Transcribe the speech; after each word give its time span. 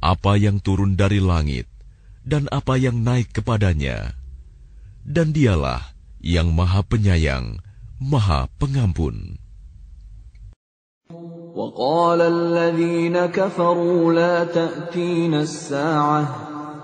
apa 0.01 0.41
yang 0.41 0.61
turun 0.65 0.97
dari 0.97 1.21
langit, 1.21 1.69
dan 2.25 2.49
apa 2.49 2.81
yang 2.81 3.05
naik 3.05 3.37
kepadanya. 3.37 4.17
Dan 5.07 5.31
dialah 5.37 5.93
yang 6.25 6.51
maha 6.57 6.83
penyayang, 6.83 7.61
maha 8.01 8.49
pengampun. 8.57 9.41
وقال 11.57 12.21
الذين 12.21 13.17
كفروا 13.33 14.13
لا 14.13 14.45
تأتينا 14.45 15.41
الساعة 15.41 16.50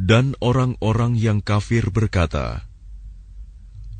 Dan 0.00 0.32
orang-orang 0.40 1.12
yang 1.12 1.44
kafir 1.44 1.92
berkata, 1.92 2.64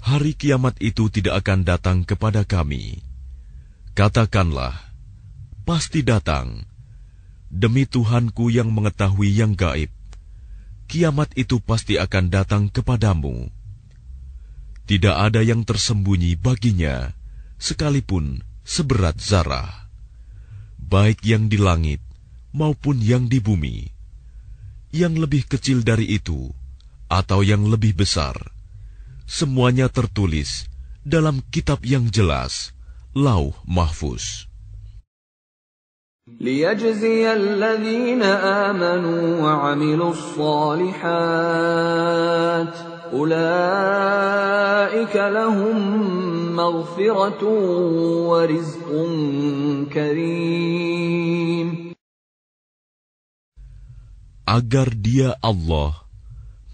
Hari 0.00 0.32
kiamat 0.32 0.80
itu 0.80 1.12
tidak 1.12 1.44
akan 1.44 1.60
datang 1.60 2.08
kepada 2.08 2.40
kami. 2.40 3.04
Katakanlah, 3.92 4.80
pasti 5.68 6.00
datang. 6.00 6.64
Demi 7.52 7.84
Tuhanku 7.84 8.48
yang 8.48 8.72
mengetahui 8.72 9.28
yang 9.28 9.52
gaib, 9.52 9.92
kiamat 10.88 11.36
itu 11.36 11.60
pasti 11.60 12.00
akan 12.00 12.32
datang 12.32 12.72
kepadamu. 12.72 13.52
Tidak 14.88 15.16
ada 15.20 15.44
yang 15.44 15.68
tersembunyi 15.68 16.40
baginya, 16.40 17.12
sekalipun 17.60 18.40
seberat 18.64 19.20
zarah, 19.20 19.68
baik 20.80 21.20
yang 21.28 21.52
di 21.52 21.60
langit 21.60 22.00
maupun 22.56 23.04
yang 23.04 23.28
di 23.28 23.36
bumi 23.36 23.99
yang 24.95 25.19
lebih 25.19 25.43
kecil 25.49 25.83
dari 25.83 26.05
itu, 26.15 26.53
atau 27.11 27.43
yang 27.43 27.67
lebih 27.67 27.95
besar, 27.95 28.35
semuanya 29.27 29.89
tertulis 29.91 30.67
dalam 31.05 31.43
kitab 31.53 31.83
yang 31.83 32.09
jelas, 32.09 32.71
Lauh 33.13 33.53
Mahfuz. 33.67 34.47
ليجزي 36.25 37.33
الذين 37.33 38.23
آمنوا 38.65 39.41
وعملوا 39.41 40.09
الصالحات 40.09 41.05
أولئك 43.13 45.15
لهم 45.15 45.77
مغفرة 46.55 47.43
ورزق 48.25 48.89
كريم 49.93 51.88
agar 54.50 54.90
Dia 54.98 55.38
Allah 55.46 56.10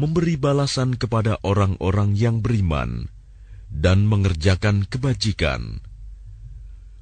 memberi 0.00 0.40
balasan 0.40 0.96
kepada 0.96 1.36
orang-orang 1.44 2.16
yang 2.16 2.40
beriman 2.40 3.12
dan 3.68 4.08
mengerjakan 4.08 4.88
kebajikan. 4.88 5.84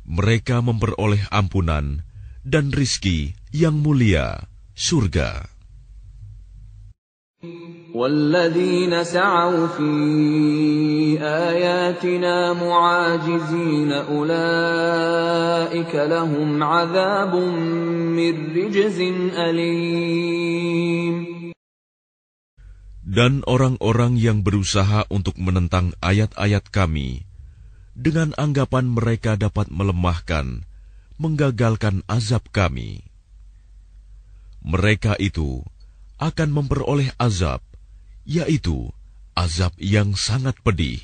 Mereka 0.02 0.66
memperoleh 0.66 1.30
ampunan 1.30 2.02
dan 2.42 2.74
rizki 2.74 3.38
yang 3.54 3.78
mulia, 3.78 4.50
surga. 4.74 5.53
والذين 7.95 9.03
سعوا 9.03 9.67
في 9.67 9.89
آياتنا 11.23 12.53
معاجزين 12.53 13.91
أولئك 13.91 15.95
لهم 15.95 16.63
عذاب 16.63 17.35
من 18.15 18.55
رجز 18.55 18.99
أليم 19.39 21.15
Dan 23.09 23.41
orang-orang 23.49 24.21
yang 24.21 24.45
berusaha 24.45 25.01
untuk 25.09 25.33
menentang 25.41 25.97
ayat-ayat 25.97 26.69
kami, 26.69 27.25
dengan 27.97 28.37
anggapan 28.37 28.85
mereka 28.85 29.33
dapat 29.33 29.73
melemahkan, 29.73 30.61
menggagalkan 31.17 32.05
azab 32.05 32.45
kami. 32.53 33.01
Mereka 34.61 35.17
itu 35.17 35.65
akan 36.23 36.49
memperoleh 36.51 37.15
azab 37.15 37.63
yaitu 38.27 38.91
azab 39.33 39.71
yang 39.79 40.13
sangat 40.13 40.59
pedih. 40.61 40.99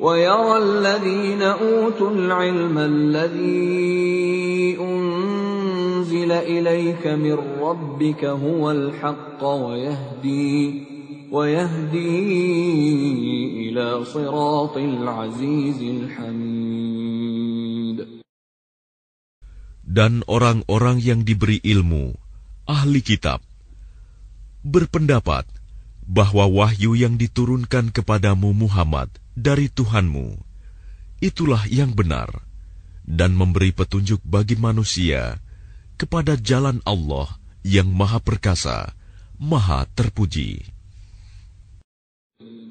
ويرى 0.00 0.56
الذين 0.58 1.42
أوتوا 1.42 2.10
العلم 2.10 2.78
الذي 2.78 4.76
أنزل 4.76 6.32
إليك 6.32 7.06
من 7.06 7.40
ربك 7.64 8.24
هو 8.24 8.70
الحق 8.70 9.44
ويهدي 9.44 10.84
ويهدي 11.32 12.28
إلى 13.70 14.04
صراط 14.04 14.76
العزيز 14.76 15.80
الحميد 15.82 16.84
Dan 19.94 20.26
orang-orang 20.26 20.98
yang 20.98 21.22
diberi 21.22 21.62
ilmu, 21.62 22.18
ahli 22.69 23.01
kitab, 23.01 23.41
berpendapat 24.61 25.49
bahwa 26.05 26.45
wahyu 26.45 26.93
yang 26.93 27.17
diturunkan 27.17 27.89
kepadamu 27.89 28.53
Muhammad 28.53 29.09
dari 29.33 29.73
Tuhanmu 29.73 30.37
itulah 31.17 31.65
yang 31.65 31.97
benar 31.97 32.45
dan 33.09 33.33
memberi 33.33 33.73
petunjuk 33.73 34.21
bagi 34.21 34.53
manusia 34.53 35.41
kepada 35.97 36.37
jalan 36.37 36.77
Allah 36.85 37.41
yang 37.65 37.89
Maha 37.89 38.21
Perkasa, 38.21 38.93
Maha 39.41 39.89
Terpuji. 39.97 40.78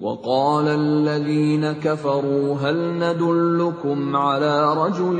وقال 0.03 0.67
الذين 0.67 1.79
كفروا 1.79 2.59
هل 2.59 2.77
ندلكم 2.99 4.15
على 4.15 4.55
رجل 4.75 5.19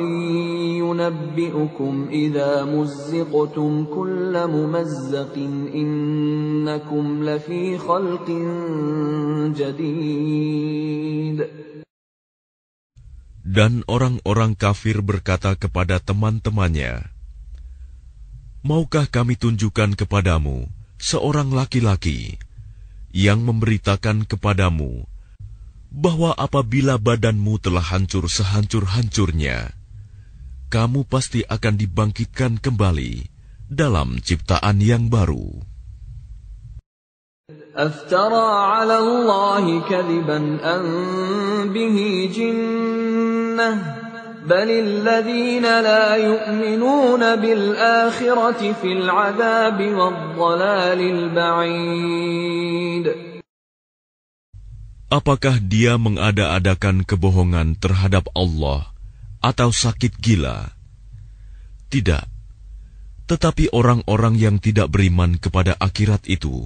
ينبئكم 0.83 1.93
إذا 2.11 2.51
مزقتم 2.65 3.85
كل 3.95 4.33
ممزق 4.47 5.35
إنكم 5.71 7.05
لفي 7.23 7.77
خلق 7.77 8.27
جديد 9.55 11.39
Dan 13.53 13.85
orang-orang 13.85 14.57
kafir 14.57 15.05
berkata 15.05 15.53
kepada 15.53 16.01
teman-temannya, 16.01 17.13
Maukah 18.65 19.05
kami 19.05 19.37
tunjukkan 19.37 19.93
kepadamu 19.93 20.65
seorang 20.97 21.53
laki-laki 21.53 22.41
yang 23.13 23.45
memberitakan 23.45 24.25
kepadamu 24.25 25.05
bahwa 25.93 26.33
apabila 26.33 26.97
badanmu 26.97 27.61
telah 27.61 27.85
hancur 27.85 28.25
sehancur-hancurnya, 28.25 29.77
kamu 30.73 31.05
pasti 31.05 31.45
akan 31.45 31.77
dibangkitkan 31.77 32.57
kembali 32.57 33.29
dalam 33.69 34.17
ciptaan 34.17 34.81
yang 34.81 35.05
baru. 35.13 35.61
أفترى 37.73 38.49
على 38.69 38.97
الله 39.01 39.89
كذبا 39.89 40.39
أن 40.61 40.83
به 41.73 41.97
جنة 42.29 43.73
بل 44.45 44.69
الذين 44.69 45.63
لا 45.63 46.15
يؤمنون 46.15 47.35
بالآخرة 47.35 48.73
في 48.81 48.93
العذاب 48.93 49.81
والضلال 49.81 51.01
البعيد 51.01 53.07
Apakah 55.13 55.61
dia 55.61 56.01
mengada-adakan 56.01 57.05
kebohongan 57.05 57.77
terhadap 57.77 58.25
Allah 58.33 58.89
atau 59.45 59.69
sakit 59.69 60.17
gila? 60.17 60.73
Tidak. 61.93 62.25
Tetapi 63.29 63.77
orang-orang 63.77 64.41
yang 64.41 64.57
tidak 64.57 64.89
beriman 64.89 65.37
kepada 65.37 65.77
akhirat 65.77 66.25
itu 66.25 66.65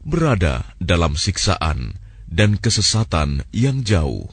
berada 0.00 0.64
dalam 0.80 1.20
siksaan 1.20 1.92
dan 2.24 2.56
kesesatan 2.56 3.44
yang 3.52 3.84
jauh. 3.84 4.32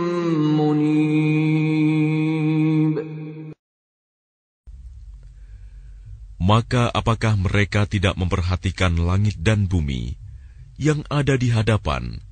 منيب 0.58 1.06
Maka 6.46 6.86
apakah 6.94 7.34
mereka 7.34 7.90
tidak 7.90 8.14
memperhatikan 8.14 8.94
langit 9.02 9.34
dan 9.42 9.66
bumi 9.66 10.14
yang 10.78 11.02
ada 11.10 11.34
di 11.34 11.50
hadapan 11.50 12.22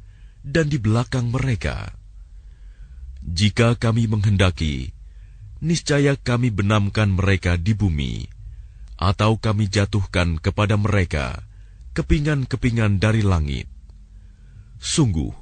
dan 0.47 0.71
di 0.71 0.79
belakang 0.79 1.35
mereka? 1.35 1.91
Jika 3.27 3.75
kami 3.75 4.07
menghendaki, 4.07 4.95
niscaya 5.59 6.15
kami 6.15 6.55
benamkan 6.55 7.11
mereka 7.11 7.59
di 7.59 7.75
bumi 7.75 8.31
atau 8.95 9.35
kami 9.35 9.67
jatuhkan 9.67 10.39
kepada 10.39 10.79
mereka 10.79 11.43
kepingan-kepingan 11.99 13.03
dari 13.03 13.27
langit. 13.27 13.67
Sungguh, 14.79 15.38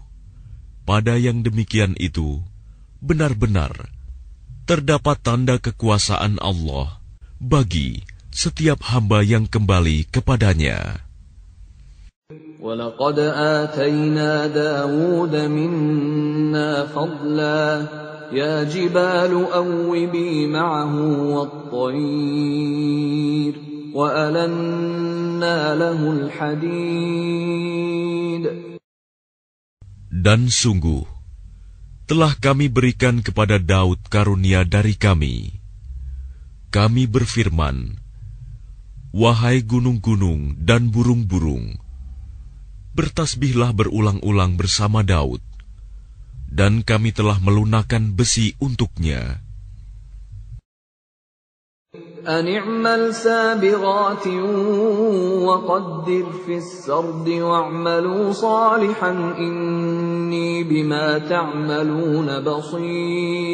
pada 0.87 1.15
yang 1.19 1.47
demikian 1.47 1.95
itu 1.99 2.43
benar-benar 3.03 3.91
terdapat 4.67 5.19
tanda 5.23 5.59
kekuasaan 5.59 6.39
Allah 6.39 7.03
bagi 7.43 8.07
setiap 8.31 8.83
hamba 8.95 9.21
yang 9.27 9.47
kembali 9.51 10.07
kepadanya. 10.09 11.03
ولقد 12.63 13.19
آتينا 13.59 14.47
داود 14.47 15.35
منا 15.37 16.87
فضلا 16.95 17.87
يا 18.33 18.63
جبال 18.65 19.47
أوبي 19.53 20.47
معه 20.47 20.95
والطير 21.83 22.43
وألنا 23.95 25.75
له 25.75 26.11
الحديد 26.13 27.43
dan 30.18 30.50
sungguh, 30.50 31.06
telah 32.10 32.34
kami 32.42 32.74
berikan 32.74 33.22
kepada 33.22 33.62
Daud 33.62 34.02
karunia 34.10 34.66
dari 34.66 34.98
kami. 34.98 35.62
Kami 36.74 37.06
berfirman, 37.06 38.02
Wahai 39.14 39.62
gunung-gunung 39.62 40.58
dan 40.58 40.90
burung-burung, 40.90 41.78
bertasbihlah 42.98 43.78
berulang-ulang 43.78 44.58
bersama 44.58 45.06
Daud 45.06 45.46
dan 46.48 46.82
kami 46.82 47.12
telah 47.12 47.38
melunakkan 47.38 48.16
besi 48.16 48.56
untuknya. 48.58 49.44
أن 52.27 52.47
اعمل 52.47 53.15
سابغات 53.15 54.27
وقدر 55.43 56.27
في 56.47 56.57
السرد 56.57 57.29
واعملوا 57.29 58.33
صالحا 58.33 59.11
إني 59.39 60.63
بما 60.65 61.19
تعملون 61.19 62.41
بصير 62.41 63.53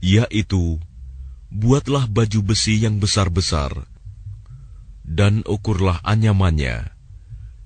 Yaitu, 0.00 0.80
buatlah 1.52 2.08
baju 2.08 2.40
besi 2.40 2.80
yang 2.80 2.96
besar-besar, 2.98 3.84
dan 5.04 5.44
ukurlah 5.44 6.00
anyamannya 6.02 6.88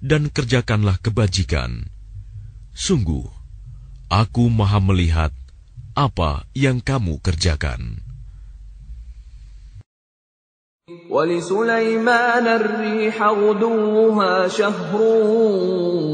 dan 0.03 0.29
kerjakanlah 0.35 0.99
kebajikan. 0.99 1.87
Sungguh, 2.75 3.31
aku 4.11 4.51
maha 4.51 4.83
melihat 4.83 5.31
apa 6.00 6.48
yang 6.56 6.80
kamu 6.80 7.20
kerjakan. 7.20 8.00
ولسليمان 11.10 12.46
الريح 12.48 13.18
غدوها 13.24 14.48
شهر 14.48 15.02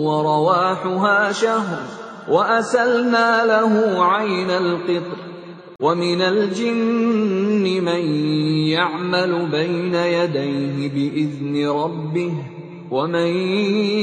ورواحها 0.03 1.31
شهر 1.31 1.79
وأسلنا 2.27 3.45
له 3.45 3.73
عين 4.03 4.49
القطر 4.49 5.19
ومن 5.79 6.21
الجن 6.21 7.63
من 7.63 8.03
يعمل 8.67 9.31
بين 9.51 9.95
يديه 9.95 10.77
بإذن 10.91 11.55
ربه 11.69 12.54
ومن 12.90 13.30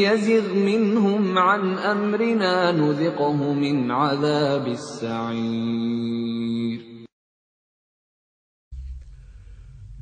يزغ 0.08 0.56
منهم 0.56 1.38
عن 1.38 1.76
أمرنا 1.76 2.72
نذقه 2.72 3.38
من 3.54 3.92
عذاب 3.92 4.66
السعير 4.68 6.08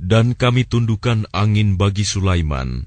Dan 0.05 0.37
kami 0.37 0.69
tundukkan 0.69 1.25
angin 1.33 1.81
bagi 1.81 2.05
Sulaiman, 2.05 2.85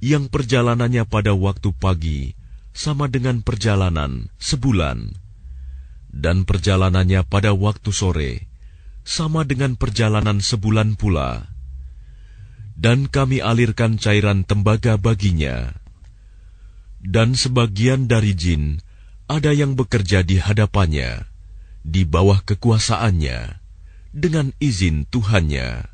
yang 0.00 0.32
perjalanannya 0.32 1.04
pada 1.04 1.36
waktu 1.36 1.68
pagi 1.76 2.32
sama 2.72 3.12
dengan 3.12 3.44
perjalanan 3.44 4.32
sebulan, 4.40 5.20
dan 6.08 6.48
perjalanannya 6.48 7.28
pada 7.28 7.52
waktu 7.52 7.92
sore 7.92 8.48
sama 9.04 9.44
dengan 9.44 9.76
perjalanan 9.76 10.40
sebulan 10.40 10.96
pula 10.96 11.53
dan 12.75 13.07
kami 13.07 13.39
alirkan 13.39 13.95
cairan 13.95 14.43
tembaga 14.43 14.99
baginya. 14.99 15.73
Dan 16.99 17.33
sebagian 17.33 18.11
dari 18.11 18.35
jin 18.35 18.83
ada 19.25 19.55
yang 19.55 19.73
bekerja 19.73 20.21
di 20.21 20.37
hadapannya, 20.37 21.25
di 21.81 22.03
bawah 22.05 22.43
kekuasaannya, 22.43 23.61
dengan 24.13 24.53
izin 24.59 25.07
Tuhannya. 25.07 25.91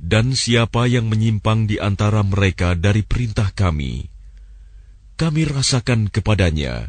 Dan 0.00 0.32
siapa 0.32 0.88
yang 0.88 1.12
menyimpang 1.12 1.68
di 1.68 1.76
antara 1.76 2.24
mereka 2.24 2.72
dari 2.72 3.04
perintah 3.04 3.52
kami, 3.52 4.08
kami 5.20 5.44
rasakan 5.44 6.08
kepadanya 6.08 6.88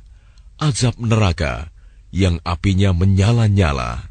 azab 0.62 0.96
neraka 1.02 1.74
yang 2.14 2.38
apinya 2.46 2.94
menyala-nyala. 2.94 4.11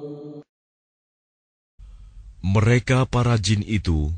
Mereka 2.41 3.05
para 3.05 3.37
jin 3.37 3.61
itu 3.61 4.09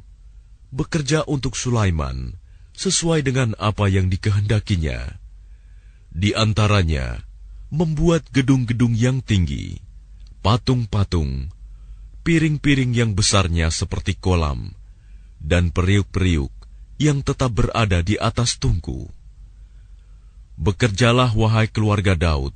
bekerja 0.72 1.28
untuk 1.28 1.60
Sulaiman 1.60 2.40
sesuai 2.74 3.22
dengan 3.22 3.54
apa 3.62 3.92
yang 3.92 4.10
dikehendakinya. 4.10 5.20
Di 6.14 6.34
antaranya, 6.34 7.22
membuat 7.74 8.30
gedung-gedung 8.30 8.94
yang 8.94 9.20
tinggi, 9.20 9.82
patung-patung, 10.46 11.50
piring-piring 12.22 12.94
yang 12.94 13.12
besarnya 13.18 13.74
seperti 13.74 14.14
kolam, 14.18 14.78
dan 15.42 15.74
periuk-periuk 15.74 16.54
yang 17.02 17.26
tetap 17.26 17.52
berada 17.52 18.00
di 18.06 18.16
atas 18.16 18.62
tungku. 18.62 19.10
Bekerjalah 20.56 21.34
wahai 21.34 21.66
keluarga 21.66 22.14
Daud, 22.14 22.54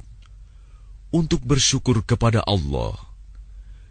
untuk 1.09 1.41
bersyukur 1.41 2.05
kepada 2.05 2.45
Allah, 2.45 3.06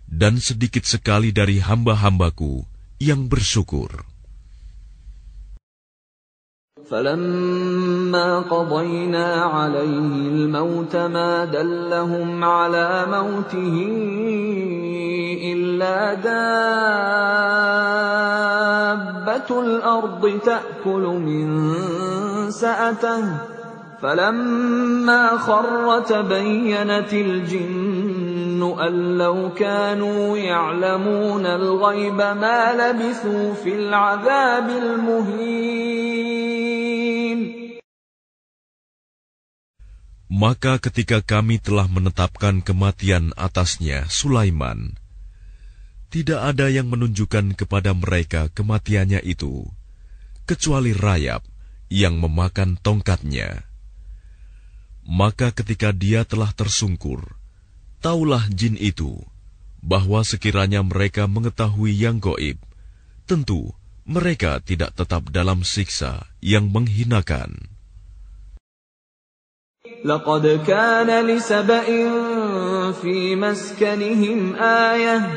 dan 0.06 0.38
sedikit 0.38 0.86
sekali 0.86 1.34
dari 1.34 1.58
hamba-hambaku 1.60 2.64
yang 3.02 3.26
bersyukur. 3.26 3.90
فلما 6.86 8.46
قضينا 8.46 9.28
عليه 9.42 10.28
الموت 10.30 10.96
ما 10.96 11.44
دلهم 11.50 12.44
على 12.44 13.06
موته 13.10 13.76
إلا 15.52 16.14
دابة 16.14 16.70
الأرض 19.50 20.40
تأكل 20.46 21.04
من 21.26 21.46
سأته 22.50 23.24
فلما 24.02 25.22
خر 25.38 26.00
تبينت 26.00 27.12
الجن 27.12 27.85
أن 28.87 29.17
لو 29.17 29.53
كانوا 29.53 30.37
يعلمون 30.37 31.45
الغيب 31.45 32.17
ما 32.17 32.73
لبثوا 32.73 33.53
في 33.53 33.75
العذاب 33.75 34.67
المهين 34.69 36.01
Maka 40.31 40.79
ketika 40.79 41.19
kami 41.21 41.59
telah 41.59 41.91
menetapkan 41.91 42.63
kematian 42.63 43.35
atasnya 43.35 44.07
Sulaiman, 44.07 44.95
tidak 46.07 46.55
ada 46.55 46.71
yang 46.71 46.87
menunjukkan 46.87 47.53
kepada 47.59 47.91
mereka 47.91 48.47
kematiannya 48.55 49.19
itu, 49.27 49.67
kecuali 50.47 50.95
rayap 50.95 51.43
yang 51.91 52.15
memakan 52.17 52.79
tongkatnya. 52.79 53.67
Maka 55.03 55.51
ketika 55.51 55.91
dia 55.91 56.23
telah 56.23 56.55
tersungkur, 56.55 57.35
taulah 58.01 58.45
jin 58.49 58.77
itu 58.77 59.21
bahwa 59.81 60.21
sekiranya 60.21 60.85
mereka 60.85 61.25
mengetahui 61.25 61.97
yang 61.97 62.21
goib, 62.21 62.61
tentu 63.25 63.73
mereka 64.05 64.61
tidak 64.61 64.93
tetap 64.97 65.29
dalam 65.33 65.65
siksa 65.65 66.25
yang 66.41 66.69
menghinakan. 66.69 67.71
لقد 70.05 70.61
كان 70.65 71.25
لسبإ 71.25 71.87
في 73.01 73.35
مسكنهم 73.35 74.55
آية 74.55 75.29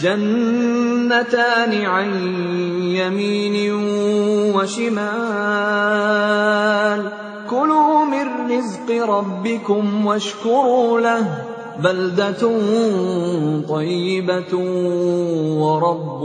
جنتان 0.00 1.72
عن 1.84 2.08
يمين 2.96 3.72
وشمال 4.56 4.98
كلوا 7.50 8.04
من 8.04 8.26
رزق 8.50 9.04
ربكم 9.04 10.06
واشكروا 10.06 11.00
له 11.00 11.51
tayyibatun 13.65 14.65
ورب. 15.57 16.21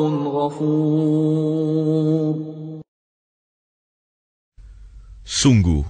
Sungguh, 5.29 5.85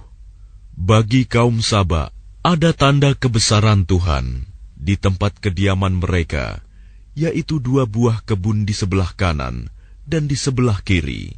bagi 0.75 1.23
kaum 1.23 1.63
Saba 1.63 2.11
ada 2.43 2.71
tanda 2.71 3.15
kebesaran 3.15 3.83
Tuhan 3.87 4.47
di 4.75 4.95
tempat 4.95 5.39
kediaman 5.43 5.99
mereka, 5.99 6.63
yaitu 7.15 7.59
dua 7.59 7.83
buah 7.83 8.23
kebun 8.23 8.63
di 8.63 8.71
sebelah 8.71 9.11
kanan 9.15 9.67
dan 10.07 10.27
di 10.27 10.35
sebelah 10.39 10.79
kiri. 10.83 11.35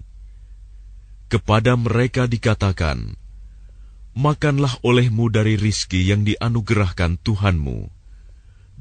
Kepada 1.32 1.74
mereka 1.80 2.28
dikatakan, 2.28 3.18
Makanlah 4.12 4.76
olehmu 4.84 5.32
dari 5.32 5.56
rizki 5.56 6.04
yang 6.12 6.28
dianugerahkan 6.28 7.16
Tuhanmu 7.24 8.01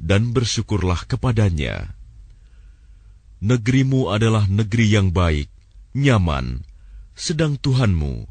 dan 0.00 0.32
bersyukurlah 0.36 1.08
kepadanya. 1.08 1.96
Negerimu 3.40 4.12
adalah 4.12 4.48
negeri 4.48 4.96
yang 4.96 5.12
baik, 5.12 5.48
nyaman, 5.92 6.64
sedang 7.12 7.60
Tuhanmu 7.60 8.24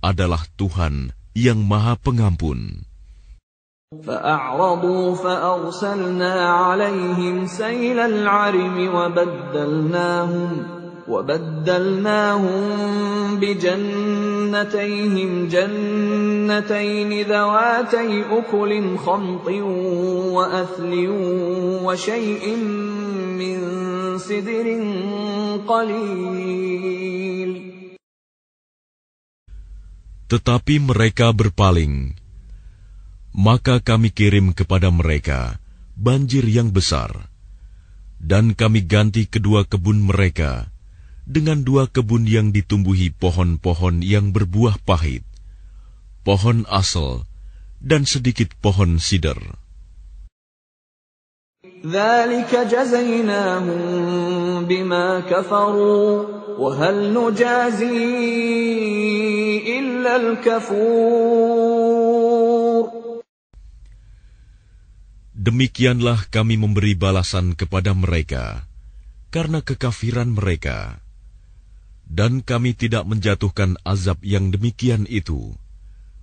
adalah 0.00 0.44
Tuhan 0.56 1.12
yang 1.36 1.60
Maha 1.64 1.96
Pengampun. 2.00 2.84
فأعرضوا 3.86 5.14
فأرسلنا 5.14 6.34
عليهم 6.48 7.46
سيل 7.46 7.98
العرم 7.98 8.76
وبدلناهم 8.94 10.50
وبدلناهم 11.10 12.60
بجنتيهم 13.40 15.30
جنتين 15.48 17.10
ذواتي 17.22 18.24
أكل 18.30 18.96
خمط 18.98 19.46
وأثل 20.36 20.92
وشيء 21.86 22.44
من 23.38 23.58
سدر 24.18 24.66
قليل 25.66 27.52
Tetapi 30.26 30.82
mereka 30.82 31.30
berpaling. 31.30 32.18
Maka 33.30 33.78
kami 33.78 34.10
kirim 34.10 34.50
kepada 34.50 34.90
mereka 34.90 35.62
banjir 35.94 36.42
yang 36.42 36.74
besar. 36.74 37.30
Dan 38.18 38.58
kami 38.58 38.82
ganti 38.82 39.30
kedua 39.30 39.70
kebun 39.70 40.02
mereka 40.02 40.66
dengan 41.25 41.61
dua 41.61 41.87
kebun 41.87 42.25
yang 42.25 42.49
ditumbuhi 42.49 43.13
pohon-pohon 43.13 44.01
yang 44.01 44.33
berbuah 44.33 44.81
pahit, 44.83 45.25
pohon 46.25 46.65
asal, 46.69 47.25
dan 47.81 48.05
sedikit 48.05 48.53
pohon 48.61 49.01
sidar. 49.01 49.37
Demikianlah 65.41 66.29
kami 66.29 66.53
memberi 66.61 66.93
balasan 66.93 67.57
kepada 67.57 67.97
mereka 67.97 68.69
karena 69.33 69.65
kekafiran 69.65 70.29
mereka 70.29 71.01
Dan 72.10 72.46
kami 72.46 72.78
tidak 72.78 73.02
menjatuhkan 73.04 73.76
azab 73.82 74.22
yang 74.22 74.54
demikian 74.54 75.04
itu, 75.10 75.58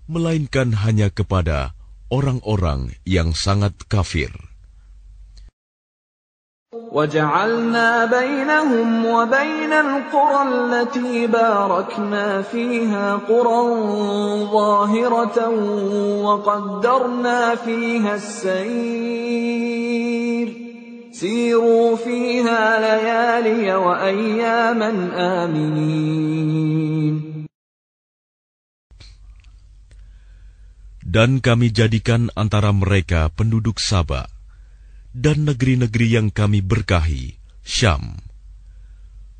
melainkan 0.08 0.72
hanya 0.80 1.12
kepada 1.12 1.76
orang-orang 2.08 2.96
yang 3.04 3.36
sangat 3.36 3.76
kafir. 3.92 4.32
وجعلنا 6.94 8.06
بينهم 8.06 9.06
وبين 9.06 9.74
القرى 9.74 10.42
التي 10.50 11.28
باركنا 11.28 12.42
فيها 12.42 13.16
قرى 13.30 13.62
ظاهرة 14.52 15.50
وقدرنا 16.26 17.56
فيها 17.56 18.16
السير 18.16 19.14
Siru 21.19 21.99
fiha 21.99 22.79
layaliya 22.79 23.75
wa 23.83 23.99
ayyaman 24.07 25.11
aminin. 25.19 27.15
Dan 31.03 31.43
kami 31.43 31.75
jadikan 31.75 32.31
antara 32.39 32.71
mereka 32.71 33.35
penduduk 33.35 33.83
Sabah 33.83 34.31
dan 35.11 35.43
negeri-negeri 35.43 36.23
yang 36.23 36.31
kami 36.31 36.63
berkahi, 36.63 37.35
Syam. 37.67 38.23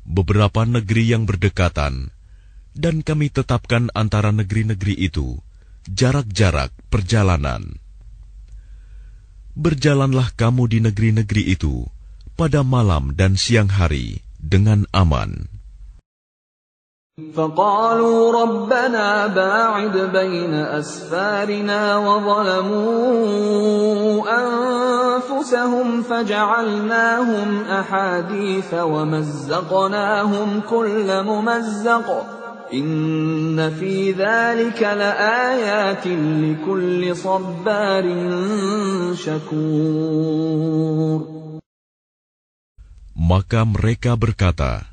Beberapa 0.03 0.67
negeri 0.67 1.15
yang 1.15 1.23
berdekatan, 1.23 2.11
dan 2.75 3.07
kami 3.07 3.31
tetapkan 3.31 3.87
antara 3.95 4.35
negeri-negeri 4.35 4.99
itu 4.99 5.39
jarak-jarak 5.87 6.75
perjalanan 6.91 7.79
Berjalanlah 9.54 10.34
kamu 10.34 10.66
di 10.66 10.78
negeri-negeri 10.82 11.54
itu 11.54 11.86
pada 12.34 12.66
malam 12.66 13.14
dan 13.14 13.38
siang 13.38 13.70
hari 13.70 14.18
dengan 14.42 14.82
aman. 14.90 15.46
فقالوا 17.14 18.42
ربنا 18.42 19.26
باعد 19.26 19.96
بين 19.96 20.54
أسفارنا 20.54 21.96
وظلموا 21.96 23.06
أنفسهم 24.42 26.02
فجعلناهم 26.02 27.64
أحاديث 27.70 28.74
ومزقناهم 28.74 30.60
كل 30.70 31.22
ممزق 31.22 32.26
maka 43.17 43.65
mereka 43.65 44.13
berkata, 44.13 44.85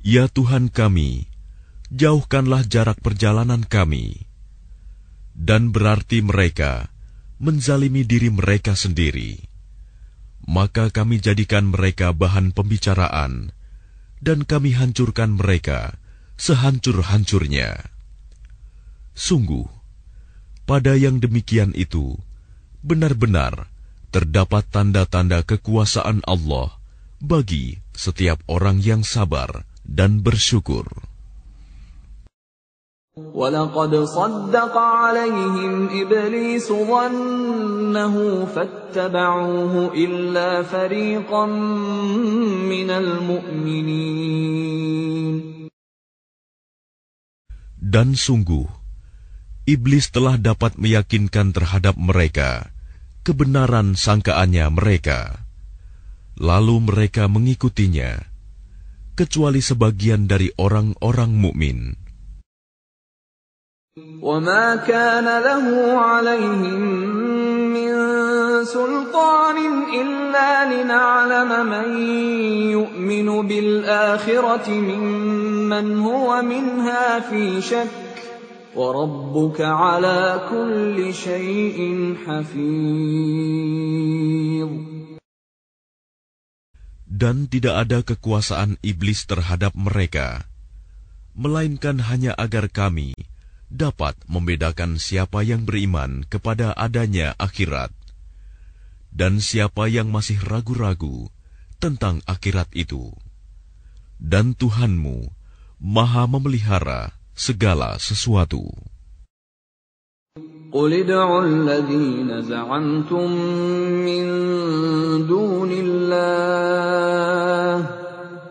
Ya 0.00 0.24
Tuhan 0.32 0.72
kami, 0.72 1.28
jauhkanlah 1.92 2.64
jarak 2.64 2.96
perjalanan 3.04 3.60
kami. 3.68 4.24
Dan 5.36 5.76
berarti 5.76 6.24
mereka 6.24 6.88
menzalimi 7.36 8.08
diri 8.08 8.32
mereka 8.32 8.72
sendiri. 8.72 9.36
Maka 10.48 10.88
kami 10.88 11.20
jadikan 11.20 11.68
mereka 11.68 12.16
bahan 12.16 12.56
pembicaraan, 12.56 13.52
dan 14.24 14.48
kami 14.48 14.72
hancurkan 14.72 15.36
mereka 15.36 16.00
sehancur-hancurnya. 16.39 17.79
Sungguh, 19.15 19.65
pada 20.67 20.97
yang 20.99 21.23
demikian 21.23 21.71
itu, 21.77 22.19
benar-benar 22.83 23.71
terdapat 24.11 24.67
tanda-tanda 24.67 25.43
kekuasaan 25.43 26.23
Allah 26.27 26.75
bagi 27.23 27.79
setiap 27.95 28.43
orang 28.51 28.83
yang 28.83 29.01
sabar 29.03 29.63
dan 29.87 30.19
bersyukur. 30.19 30.87
ولقد 33.15 33.95
صدق 33.95 34.77
عليهم 34.77 35.87
إبليس 35.87 36.67
ظنه 36.67 38.15
فاتبعوه 38.45 39.95
إلا 39.95 40.63
فريقا 40.63 41.45
من 42.67 42.89
المؤمنين 42.91 44.35
dan 47.80 48.12
sungguh, 48.12 48.68
iblis 49.64 50.12
telah 50.12 50.36
dapat 50.36 50.76
meyakinkan 50.76 51.56
terhadap 51.56 51.96
mereka 51.96 52.68
kebenaran 53.20 53.96
sangkaannya 53.96 54.66
mereka. 54.72 55.44
Lalu 56.40 56.88
mereka 56.88 57.28
mengikutinya, 57.28 58.24
kecuali 59.12 59.60
sebagian 59.60 60.24
dari 60.24 60.48
orang-orang 60.56 61.36
mukmin. 61.36 61.99
وما 64.19 64.75
كان 64.83 65.23
له 65.23 65.65
عليهم 65.95 66.81
من 67.71 67.95
سلطان 68.67 69.57
إلا 69.87 70.51
لنعلم 70.67 71.51
من 71.63 71.87
يؤمن 72.75 73.47
بالآخرة 73.47 74.67
ممن 74.69 75.99
هو 75.99 76.41
منها 76.41 77.19
في 77.19 77.61
شك 77.63 77.87
وربك 78.75 79.61
على 79.63 80.43
كل 80.51 81.13
شيء 81.15 81.79
حفيظ 82.27 82.75
Dan 87.15 87.47
tidak 87.47 87.87
ada 87.87 88.03
kekuasaan 88.03 88.75
iblis 88.83 89.23
terhadap 89.23 89.71
mereka, 89.71 90.43
melainkan 91.31 92.03
hanya 92.03 92.35
agar 92.35 92.67
kami 92.67 93.15
dapat 93.71 94.15
membedakan 94.29 95.01
siapa 95.01 95.41
yang 95.41 95.65
beriman 95.65 96.23
kepada 96.29 96.71
adanya 96.77 97.33
akhirat 97.41 97.91
dan 99.15 99.39
siapa 99.39 99.87
yang 99.87 100.11
masih 100.11 100.35
ragu-ragu 100.43 101.31
tentang 101.79 102.19
akhirat 102.27 102.67
itu. 102.75 103.15
Dan 104.19 104.55
Tuhanmu 104.55 105.31
maha 105.79 106.27
memelihara 106.27 107.15
segala 107.35 107.95
sesuatu. 107.99 108.71
قل 110.75 110.91
ادعوا 110.91 111.43
الذين 111.47 112.41
زعمتم 112.41 113.31
من 114.03 114.23
دون 115.23 115.71
الله 115.71 117.48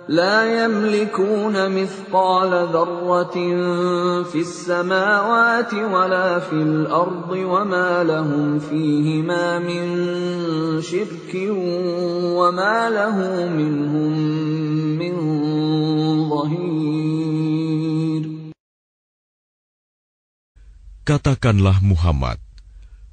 لا 0.09 0.64
يملكون 0.64 1.57
مثقال 1.73 2.51
ذرة 2.73 3.37
في 4.29 4.40
السماوات 4.40 5.75
ولا 5.75 6.38
في 6.38 6.53
الأرض 6.53 7.31
وما 7.33 8.05
لهم 8.05 8.59
فيهما 8.59 9.59
من 9.59 9.85
شرك 10.83 11.33
وما 12.37 12.90
له 12.90 13.16
منهم 13.49 14.12
من 15.01 15.14
ظهير 16.29 16.85
Katakanlah 21.05 21.85
Muhammad, 21.85 22.40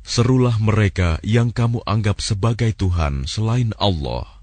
serulah 0.08 0.56
mereka 0.64 1.20
yang 1.28 1.52
kamu 1.52 1.84
anggap 1.84 2.24
sebagai 2.24 2.72
Tuhan 2.72 3.28
selain 3.28 3.76
Allah. 3.76 4.35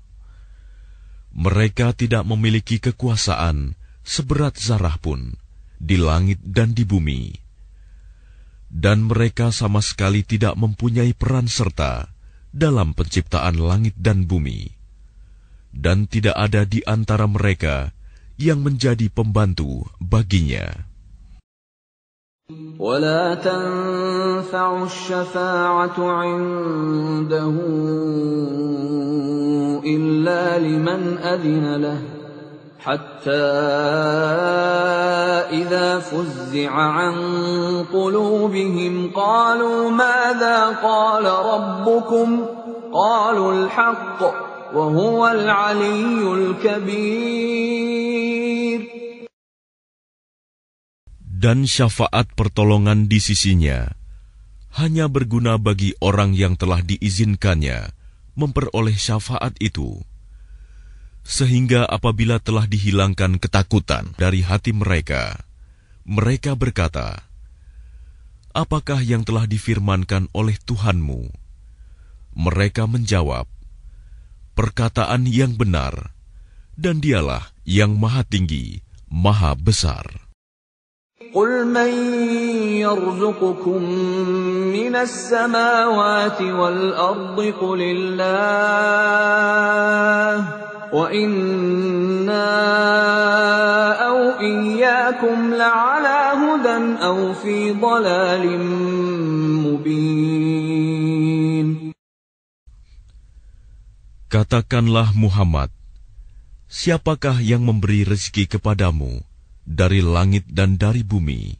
Mereka 1.33 1.97
tidak 1.97 2.23
memiliki 2.29 2.77
kekuasaan 2.77 3.73
seberat 4.05 4.57
zarah 4.61 5.01
pun 5.01 5.33
di 5.81 5.97
langit 5.97 6.37
dan 6.45 6.77
di 6.77 6.85
bumi. 6.85 7.33
Dan 8.73 9.05
mereka 9.05 9.53
sama 9.53 9.81
sekali 9.81 10.25
tidak 10.25 10.57
mempunyai 10.57 11.13
peran 11.13 11.45
serta 11.45 12.09
dalam 12.53 12.93
penciptaan 12.93 13.57
langit 13.57 13.97
dan 13.97 14.29
bumi. 14.29 14.69
Dan 15.73 16.05
tidak 16.05 16.37
ada 16.37 16.69
di 16.69 16.85
antara 16.85 17.25
mereka 17.25 17.93
yang 18.37 18.61
menjadi 18.61 19.09
pembantu 19.09 19.89
baginya. 19.97 20.92
ولا 22.79 23.35
تنفع 23.35 24.83
الشفاعة 24.83 26.11
عنده 26.11 27.53
إلا 29.85 30.59
لمن 30.59 31.17
أذن 31.17 31.75
له 31.81 32.01
حتى 32.79 33.31
إذا 35.55 35.99
فزع 35.99 36.71
عن 36.71 37.15
قلوبهم 37.93 39.11
قالوا 39.15 39.89
ماذا 39.89 40.67
قال 40.83 41.25
ربكم 41.25 42.45
قالوا 42.93 43.53
الحق 43.53 44.21
وهو 44.75 45.27
العلي 45.27 46.33
الكبير 46.33 47.92
dan 51.43 51.67
syafaat 51.67 52.31
pertolongan 52.39 53.11
di 53.11 53.19
sisinya 53.19 53.91
hanya 54.79 55.11
berguna 55.11 55.59
bagi 55.59 55.91
orang 55.99 56.31
yang 56.31 56.55
telah 56.55 56.79
diizinkannya 56.79 57.91
memperoleh 58.39 58.95
syafaat 58.95 59.51
itu. 59.59 59.99
Sehingga 61.27 61.83
apabila 61.83 62.39
telah 62.39 62.63
dihilangkan 62.63 63.43
ketakutan 63.43 64.15
dari 64.15 64.39
hati 64.39 64.71
mereka, 64.71 65.43
mereka 66.07 66.55
berkata, 66.55 67.27
Apakah 68.55 69.03
yang 69.03 69.27
telah 69.27 69.43
difirmankan 69.43 70.31
oleh 70.31 70.55
Tuhanmu? 70.63 71.27
Mereka 72.39 72.87
menjawab, 72.87 73.51
Perkataan 74.55 75.27
yang 75.27 75.59
benar, 75.59 76.15
dan 76.79 77.03
dialah 77.03 77.51
yang 77.67 77.99
maha 77.99 78.23
tinggi, 78.23 78.79
maha 79.11 79.57
besar. 79.59 80.22
قل 81.33 81.65
من 81.65 81.89
يرزقكم 82.77 83.81
من 84.69 84.93
السماوات 84.95 86.41
والأرض 86.41 87.37
قل 87.61 87.81
الله 87.81 88.93
وإنا 90.93 92.49
أو 94.05 94.17
إياكم 94.39 95.53
لعلى 95.53 96.19
هدى 96.37 96.77
أو 97.01 97.33
في 97.33 97.73
ضلال 97.73 98.45
مبين 99.65 100.53
Katakanlah 104.33 105.13
Muhammad, 105.13 105.69
siapakah 106.65 107.37
yang 107.37 107.61
memberi 107.61 108.01
rezeki 108.01 108.49
kepadamu? 108.57 109.21
dari 109.68 110.00
langit 110.00 110.48
dan 110.48 110.80
dari 110.80 111.04
bumi? 111.04 111.52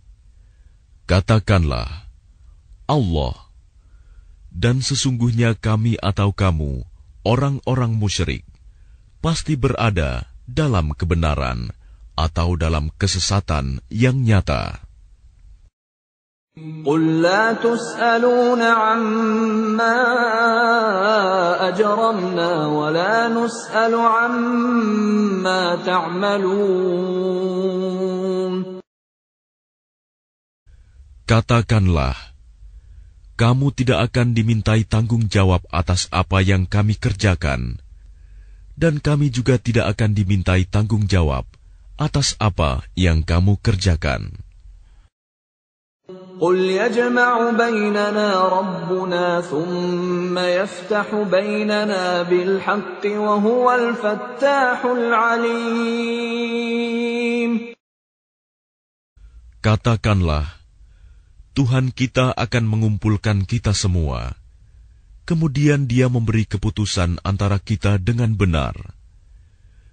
Katakanlah, 1.09 2.09
Allah. 2.89 3.37
Dan 4.49 4.81
sesungguhnya 4.81 5.55
kami 5.57 6.01
atau 6.01 6.33
kamu, 6.33 6.83
orang-orang 7.23 7.93
musyrik, 7.95 8.45
pasti 9.21 9.55
berada 9.55 10.25
dalam 10.49 10.97
kebenaran 10.97 11.69
atau 12.17 12.57
dalam 12.57 12.91
kesesatan 12.97 13.85
yang 13.93 14.25
nyata. 14.25 14.89
قل 16.59 17.23
لا 17.23 17.53
تسألون 17.53 18.63
عما 18.63 19.99
أجرمنا 21.69 22.67
ولا 22.67 23.29
نسأل 23.29 23.95
عما 23.95 25.79
تعملون 25.87 27.22
Katakanlah, 31.29 32.17
kamu 33.39 33.71
tidak 33.71 34.11
akan 34.11 34.35
dimintai 34.35 34.83
tanggung 34.83 35.31
jawab 35.31 35.63
atas 35.71 36.11
apa 36.11 36.43
yang 36.43 36.67
kami 36.67 36.99
kerjakan, 36.99 37.79
dan 38.75 38.99
kami 38.99 39.31
juga 39.31 39.61
tidak 39.61 39.95
akan 39.95 40.17
dimintai 40.17 40.67
tanggung 40.67 41.07
jawab 41.07 41.45
atas 41.99 42.35
apa 42.43 42.83
yang 42.99 43.23
kamu 43.23 43.61
kerjakan. 43.63 44.43
قل 46.41 46.57
يجمع 46.57 47.51
بيننا 47.51 48.49
ربنا 48.49 49.41
ثم 49.41 50.39
يفتح 50.39 51.15
بيننا 51.15 52.23
بالحق 52.23 53.05
وهو 53.05 53.73
الفتاح 53.73 54.85
العليم 54.85 56.39
Katakanlah, 59.59 60.55
Tuhan 61.59 61.91
kita 61.91 62.31
akan 62.39 62.65
mengumpulkan 62.71 63.43
kita 63.43 63.75
semua. 63.75 64.39
Kemudian 65.27 65.91
dia 65.91 66.07
memberi 66.07 66.47
keputusan 66.47 67.21
antara 67.27 67.59
kita 67.59 67.99
dengan 67.99 68.33
benar. 68.33 68.79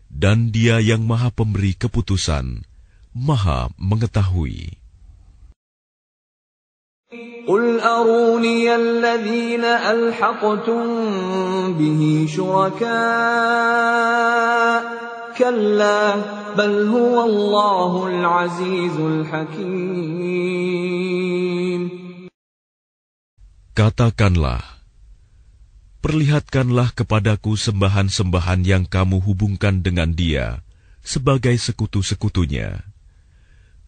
Dan 0.07 0.53
dia 0.53 0.79
yang 0.79 1.03
maha 1.03 1.33
pemberi 1.33 1.73
keputusan, 1.75 2.63
maha 3.11 3.73
mengetahui. 3.75 4.79
قل 7.45 7.79
أروني 7.79 8.75
الذين 8.75 9.61
ألحقتم 9.65 10.83
به 11.77 12.25
شركاء 12.29 12.95
كلا 15.37 16.15
بل 16.57 16.87
هو 16.87 17.23
الله 17.23 18.07
العزيز 18.07 18.97
الحكيم 18.99 20.58
Katakanlah, 23.80 24.60
perlihatkanlah 26.04 26.92
kepadaku 26.92 27.56
sembahan-sembahan 27.56 28.60
yang 28.60 28.84
kamu 28.84 29.24
hubungkan 29.24 29.80
dengan 29.80 30.12
dia 30.12 30.60
sebagai 31.00 31.56
sekutu-sekutunya. 31.56 32.84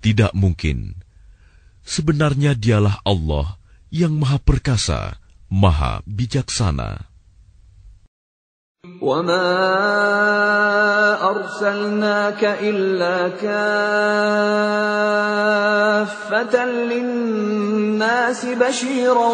Tidak 0.01 0.33
mungkin. 0.33 0.97
Sebenarnya 1.85 2.57
dialah 2.57 3.05
Allah 3.05 3.61
yang 3.93 4.17
maha 4.17 4.41
perkasa, 4.41 5.21
maha 5.53 6.01
bijaksana. 6.09 7.12
وما 9.02 9.48
أرسلناك 11.22 12.42
إلا 12.44 13.30
كافة 13.38 13.76
للناس 16.66 18.46
بشيرا 18.46 19.30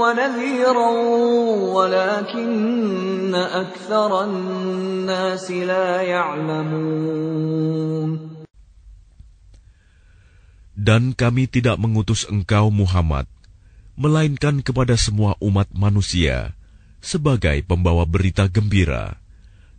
ونذيرا 0.00 0.90
ولكن 1.76 3.34
أكثر 3.34 4.24
الناس 4.24 5.50
لا 5.50 6.02
يعلمون 6.02 6.96
Dan 10.76 11.18
kami 11.18 11.50
tidak 11.50 11.82
mengutus 11.82 12.30
engkau 12.30 12.70
Muhammad, 12.70 13.26
melainkan 13.98 14.62
kepada 14.62 14.94
semua 14.94 15.34
umat 15.42 15.66
manusia, 15.74 16.54
sebagai 17.01 17.65
pembawa 17.65 18.05
berita 18.05 18.45
gembira 18.45 19.17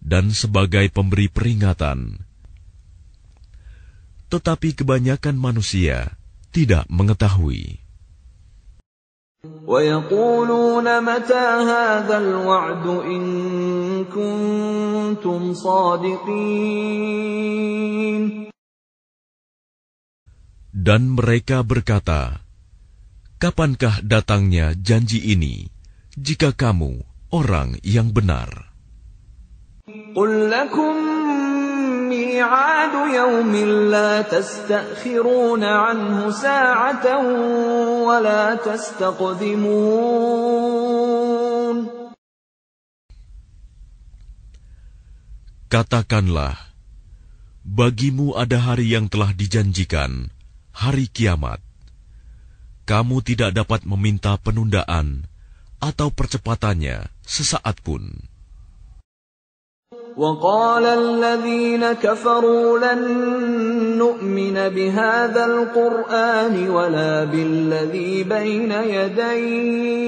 dan 0.02 0.34
sebagai 0.34 0.90
pemberi 0.90 1.30
peringatan. 1.30 2.26
Tetapi 4.28 4.68
kebanyakan 4.74 5.38
manusia 5.38 6.18
tidak 6.50 6.84
mengetahui. 6.90 7.78
Dan 20.72 21.02
mereka 21.12 21.58
berkata, 21.62 22.42
Kapankah 23.42 24.06
datangnya 24.06 24.72
janji 24.78 25.18
ini, 25.34 25.66
jika 26.14 26.54
kamu 26.54 27.11
orang 27.31 27.79
yang 27.83 28.11
benar? 28.15 28.67
قل 29.87 30.51
لكم 30.51 30.95
ميعاد 32.09 32.95
يوم 33.13 33.55
لا 33.87 34.21
تستأخرون 34.21 35.63
عنه 35.63 36.31
ساعة 36.31 37.05
ولا 38.03 38.55
تستقدمون 38.55 40.17
Katakanlah, 45.67 46.55
bagimu 47.67 48.39
ada 48.39 48.55
hari 48.71 48.95
yang 48.95 49.11
telah 49.11 49.35
dijanjikan, 49.35 50.31
hari 50.71 51.11
kiamat. 51.11 51.59
Kamu 52.87 53.19
tidak 53.19 53.51
dapat 53.51 53.83
meminta 53.83 54.39
penundaan 54.39 55.27
atau 55.81 56.09
percepatannya 56.09 57.07
sesaat 57.25 57.79
pun. 57.85 58.03
وقال 60.17 60.85
الذين 60.85 61.93
كفروا 62.01 62.79
لن 62.81 63.01
نؤمن 64.01 64.57
بهذا 64.69 65.45
القرآن 65.45 66.69
ولا 66.69 67.23
بالذي 67.23 68.23
بين 68.23 68.71
يديه 68.71 70.07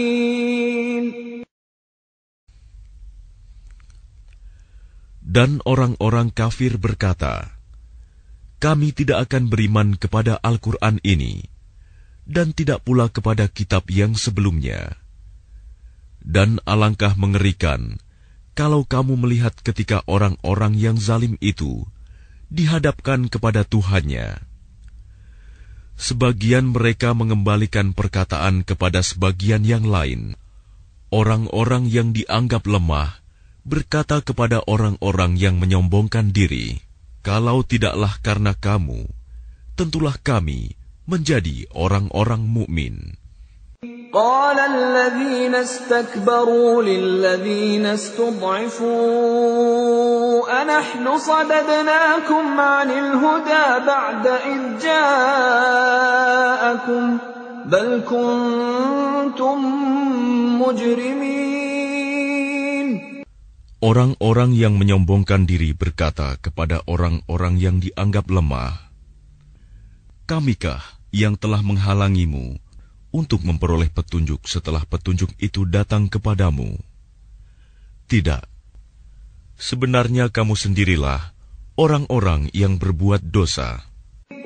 Dan 5.31 5.63
orang-orang 5.63 6.27
kafir 6.27 6.75
berkata, 6.75 7.55
Kami 8.59 8.91
tidak 8.91 9.31
akan 9.31 9.47
beriman 9.47 9.95
kepada 9.95 10.35
Al-Quran 10.43 10.99
ini, 11.07 11.47
dan 12.27 12.51
tidak 12.51 12.83
pula 12.83 13.07
kepada 13.07 13.47
kitab 13.47 13.87
yang 13.87 14.11
sebelumnya. 14.11 14.99
Dan 16.19 16.59
alangkah 16.67 17.15
mengerikan 17.15 17.95
kalau 18.59 18.83
kamu 18.83 19.15
melihat 19.23 19.55
ketika 19.55 20.03
orang-orang 20.03 20.75
yang 20.75 20.99
zalim 20.99 21.39
itu 21.39 21.87
dihadapkan 22.51 23.31
kepada 23.31 23.63
Tuhannya. 23.63 24.35
Sebagian 25.95 26.75
mereka 26.75 27.15
mengembalikan 27.15 27.95
perkataan 27.95 28.67
kepada 28.67 28.99
sebagian 28.99 29.63
yang 29.63 29.87
lain. 29.87 30.35
Orang-orang 31.07 31.87
yang 31.87 32.11
dianggap 32.11 32.67
lemah 32.67 33.20
berkata 33.66 34.22
kepada 34.22 34.62
orang-orang 34.70 35.34
yang 35.34 35.58
menyombongkan 35.58 36.30
diri, 36.30 36.78
"Kalau 37.26 37.66
tidaklah 37.66 38.14
karena 38.22 38.54
kamu, 38.54 39.10
tentulah 39.74 40.14
kami 40.22 40.78
menjadi 41.10 41.66
orang-orang 41.74 42.46
mukmin." 42.46 43.18
قال 44.16 44.56
الذين 44.56 45.54
استكبروا 45.54 46.82
للذين 46.82 47.86
استضعفوا 47.86 48.96
أنحن 50.62 51.18
صددناكم 51.18 52.60
عن 52.60 52.90
الهدى 52.90 53.86
بعد 53.86 54.26
إذ 54.26 54.78
جاءكم 54.80 55.98
بل 57.66 58.00
كنتم 58.08 59.58
مجرمين 60.62 61.99
Orang-orang 63.80 64.56
yang 64.56 64.80
menyombongkan 64.80 65.44
diri 65.44 65.76
berkata 65.76 66.40
kepada 66.40 66.80
orang-orang 66.88 67.60
yang 67.60 67.76
dianggap 67.76 68.24
lemah, 68.32 68.88
"Kamikah 70.24 70.80
yang 71.12 71.36
telah 71.36 71.60
menghalangimu 71.60 72.56
untuk 73.12 73.44
memperoleh 73.44 73.92
petunjuk 73.92 74.48
setelah 74.48 74.80
petunjuk 74.88 75.28
itu 75.36 75.68
datang 75.68 76.08
kepadamu?" 76.08 76.80
Tidak. 78.08 78.48
Sebenarnya 79.60 80.32
kamu 80.32 80.56
sendirilah 80.56 81.36
orang-orang 81.76 82.48
yang 82.56 82.80
berbuat 82.80 83.28
dosa. 83.28 83.84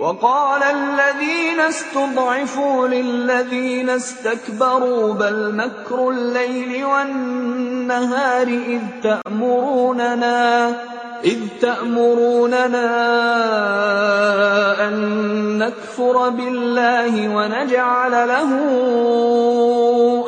وقال 0.00 0.62
الذين 0.62 1.60
استضعفوا 1.60 2.88
للذين 2.88 3.88
استكبروا 3.90 5.14
بل 5.14 5.36
مكر 5.56 5.98
الليل 6.10 6.84
والنهار 6.84 7.53
إذ 7.91 8.81
تأمروننا 9.03 10.67
إذ 11.23 11.39
تأمروننا 11.61 12.87
أن 14.87 14.95
نكفر 15.57 16.29
بالله 16.29 17.35
ونجعل 17.35 18.11
له 18.11 18.49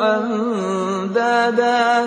أندادا. 0.02 2.06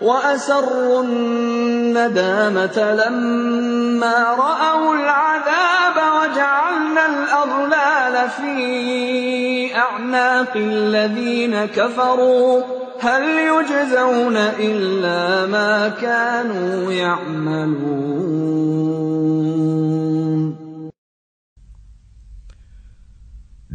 وأسروا 0.00 1.02
الندامة 1.02 2.94
لما 2.94 4.36
رأوا 4.38 4.94
العذاب 4.94 5.96
وجعلنا 5.96 7.06
الأغلال 7.06 8.30
في 8.30 9.76
أعناق 9.76 10.52
الذين 10.56 11.66
كفروا. 11.66 12.83
هل 13.03 13.23
يجزون 13.51 14.37
إلا 14.37 15.45
ما 15.47 15.89
كانوا 15.95 16.91
يعملون 16.91 18.39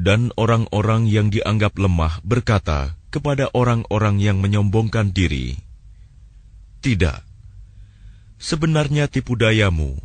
Dan 0.04 0.36
orang-orang 0.36 1.08
yang 1.08 1.32
dianggap 1.32 1.80
lemah 1.80 2.20
berkata 2.20 2.92
kepada 3.08 3.48
orang-orang 3.56 4.20
yang 4.20 4.36
menyombongkan 4.36 5.16
diri, 5.16 5.56
tidak. 6.84 7.24
Sebenarnya 8.36 9.08
tipu 9.08 9.32
dayamu 9.32 9.96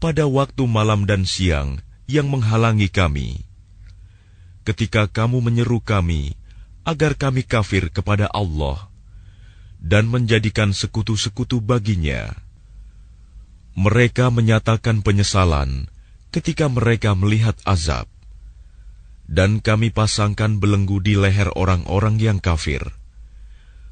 pada 0.00 0.24
waktu 0.24 0.64
malam 0.64 1.04
dan 1.04 1.28
siang 1.28 1.84
yang 2.08 2.32
menghalangi 2.32 2.88
kami. 2.88 3.44
Ketika 4.64 5.04
kamu 5.04 5.44
menyeru 5.44 5.84
kami 5.84 6.32
agar 6.87 7.19
kami 7.19 7.43
kafir 7.43 7.91
kepada 7.91 8.31
Allah 8.31 8.87
dan 9.83 10.07
menjadikan 10.07 10.71
sekutu-sekutu 10.71 11.59
baginya, 11.59 12.31
mereka 13.75 14.31
menyatakan 14.31 15.03
penyesalan 15.03 15.91
ketika 16.31 16.71
mereka 16.71 17.11
melihat 17.11 17.59
azab, 17.67 18.07
dan 19.27 19.59
kami 19.59 19.91
pasangkan 19.91 20.63
belenggu 20.63 21.03
di 21.03 21.19
leher 21.19 21.51
orang-orang 21.59 22.15
yang 22.23 22.39
kafir. 22.39 22.95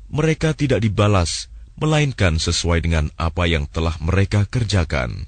Mereka 0.07 0.55
tidak 0.55 0.79
dibalas 0.79 1.51
melainkan 1.75 2.39
sesuai 2.39 2.79
dengan 2.87 3.11
apa 3.19 3.43
yang 3.43 3.67
telah 3.67 3.99
mereka 3.99 4.47
kerjakan. 4.47 5.27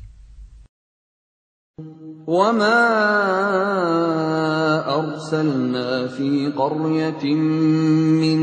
وما 2.28 2.82
أرسلنا 5.00 6.08
في 6.08 6.52
قرية 6.58 7.36
من 7.36 8.40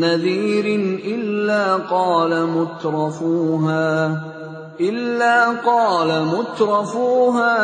نذير 0.00 0.66
إلا 1.04 1.76
قال 1.76 2.46
مترفوها 2.46 4.22
إلا 4.80 5.50
قال 5.50 6.26
مترفوها 6.26 7.56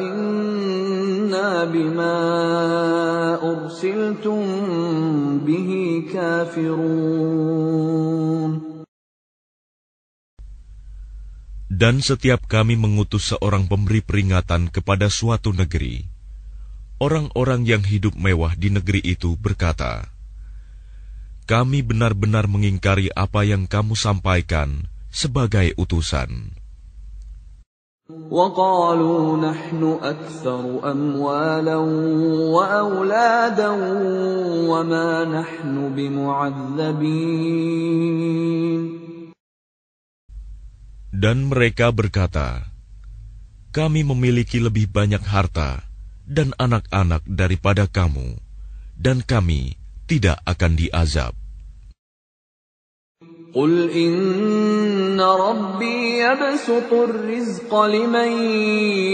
إنا 0.00 1.64
بما 1.64 2.16
أرسلتم 3.44 4.42
به 5.46 6.02
كافرون. 6.12 7.60
Dan 11.79 11.97
setiap 12.05 12.45
kami 12.45 12.77
mengutus 12.77 13.33
seorang 13.33 13.65
pemberi 13.65 14.05
peringatan 14.05 14.69
kepada 14.69 15.09
suatu 15.09 15.49
negeri, 15.49 16.05
orang-orang 17.01 17.65
yang 17.65 17.81
hidup 17.81 18.13
mewah 18.13 18.53
di 18.53 18.69
negeri 18.69 19.01
itu 19.01 19.33
berkata, 19.33 20.05
"Kami 21.49 21.81
benar-benar 21.81 22.45
mengingkari 22.45 23.09
apa 23.17 23.41
yang 23.41 23.65
kamu 23.65 23.97
sampaikan 23.97 24.85
sebagai 25.09 25.73
utusan." 25.75 26.53
وقالوا 28.05 29.37
نحن 29.41 29.97
أكثر 29.97 30.91
أموالا 30.91 31.75
وأولادا 32.53 33.69
وما 34.69 35.25
نحن 35.25 35.89
بمعذبين 35.97 37.65
Dan 41.15 41.47
mereka 41.47 41.95
berkata, 41.95 42.67
Kami 43.71 44.03
memiliki 44.03 44.59
lebih 44.59 44.91
banyak 44.91 45.23
harta 45.23 45.83
dan 46.25 46.51
anak-anak 46.57 47.23
daripada 47.27 47.87
kamu, 47.87 48.35
dan 48.97 49.21
kami 49.21 49.77
tidak 50.07 50.41
akan 50.43 50.75
diazab. 50.75 51.35
قل 53.55 53.89
إن 53.89 55.15
ربي 55.21 56.19
يبسط 56.19 56.91
الرزق 56.93 57.71
لمن 57.71 58.31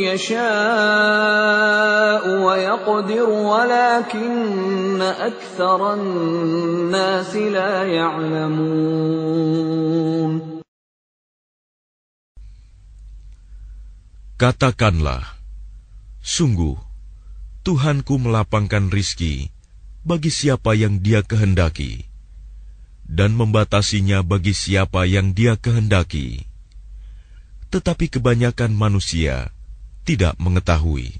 يشاء 0.09 0.41
ويقدر 2.41 3.29
ولكن 3.29 5.01
أكثر 5.01 5.93
الناس 5.93 7.35
لا 7.35 7.83
يعلمون 7.83 8.81
Katakanlah, 14.35 15.37
sungguh, 16.23 16.79
Tuhanku 17.61 18.17
melapangkan 18.17 18.89
rizki 18.89 19.53
bagi 20.01 20.33
siapa 20.33 20.73
yang 20.73 20.97
dia 20.97 21.21
kehendaki 21.21 22.09
dan 23.11 23.35
membatasinya 23.35 24.23
bagi 24.23 24.55
siapa 24.55 25.03
yang 25.03 25.35
Dia 25.35 25.59
kehendaki. 25.59 26.47
Tetapi 27.67 28.07
kebanyakan 28.07 28.71
manusia 28.71 29.51
tidak 30.07 30.39
mengetahui. 30.39 31.19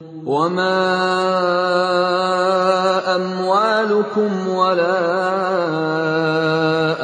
وما 0.00 0.80
أموالكم 3.16 4.32
ولا 4.48 5.00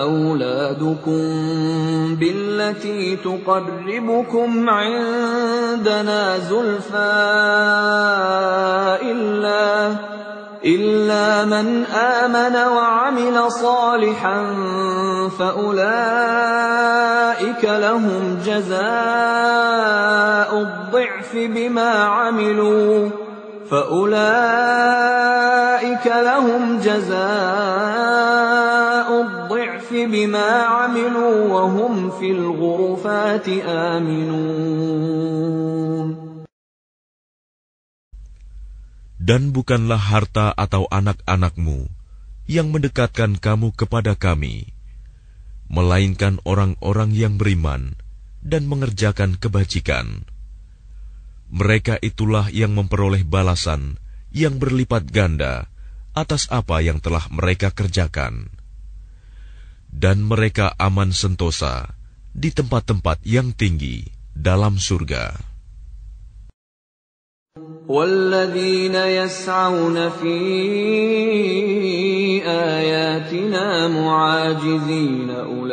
أولادكم 0.02 1.22
بالتي 2.16 3.16
تقربكم 3.16 4.70
عندنا 4.70 6.38
زلفى 6.38 6.98
إلا 9.02 9.96
إلا 10.66 11.46
من 11.46 11.86
آمن 11.86 12.56
وعمل 12.56 13.52
صالحا 13.52 14.56
فأولئك 15.40 16.04
لهم 17.64 18.38
جزاء 18.46 18.82
الضعف 20.62 21.36
بما 21.36 21.92
عملوا 21.92 23.10
فأولئك 23.72 24.22
لهم 26.06 26.80
جزاء 26.80 28.52
بما 29.93 30.51
عملوا 30.63 31.35
وهم 31.49 32.11
في 32.21 32.31
الغرفات 32.31 33.49
آمنون 33.67 34.67
Dan 39.27 39.51
bukanlah 39.51 39.99
harta 39.99 40.55
atau 40.55 40.87
anak-anakmu 40.87 41.91
yang 42.47 42.71
mendekatkan 42.71 43.35
kamu 43.43 43.75
kepada 43.75 44.15
kami, 44.15 44.71
melainkan 45.67 46.39
orang-orang 46.47 47.11
yang 47.11 47.35
beriman 47.35 47.99
dan 48.39 48.71
mengerjakan 48.71 49.35
kebajikan. 49.35 50.23
Mereka 51.51 51.99
itulah 52.07 52.47
yang 52.55 52.79
memperoleh 52.79 53.27
balasan 53.27 53.99
yang 54.31 54.63
berlipat 54.63 55.11
ganda 55.11 55.67
atas 56.15 56.47
apa 56.55 56.79
yang 56.87 57.03
telah 57.03 57.27
mereka 57.35 57.75
kerjakan. 57.75 58.47
Dan 59.91 60.29
mereka 60.29 60.77
aman 60.77 61.15
sentosa 61.15 61.89
di 62.37 62.53
tempat-tempat 62.53 63.25
yang 63.25 63.57
tinggi 63.57 64.05
dalam 64.37 64.77
surga. 64.77 65.57
والذين 67.89 68.95
يسعون 68.95 70.09
في 70.21 70.39
آياتنا 72.45 73.89
معاجزين 73.89 75.31
أولئك 75.31 75.71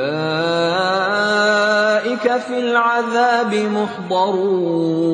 في 2.48 2.60
العذاب 2.60 3.56
محضرون 3.56 5.14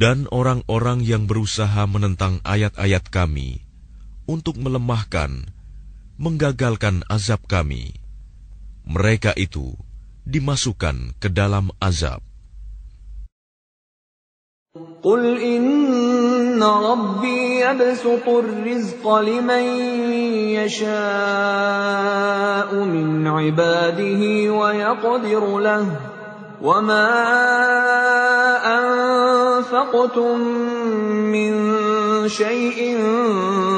dan 0.00 0.24
orang-orang 0.32 1.04
yang 1.04 1.28
berusaha 1.28 1.84
menentang 1.84 2.40
ayat-ayat 2.48 3.04
Kami 3.12 3.60
untuk 4.24 4.56
melemahkan, 4.56 5.44
menggagalkan 6.16 7.04
azab 7.12 7.44
Kami. 7.44 7.92
Mereka 8.88 9.36
itu 9.36 9.76
dimasukkan 10.24 11.20
ke 11.20 11.28
dalam 11.28 11.68
azab. 11.84 12.24
Qul 15.04 15.36
inna 15.36 16.70
rabbi 16.80 17.60
yabsutur 17.60 18.48
rizqa 18.64 19.20
liman 19.20 19.66
yasha'u 20.64 20.88
min 22.88 23.28
ibadihi 23.28 24.48
wa 24.48 24.72
وما 26.61 27.11
أنفقتم 28.65 30.39
من 31.31 31.53
شيء 32.29 32.97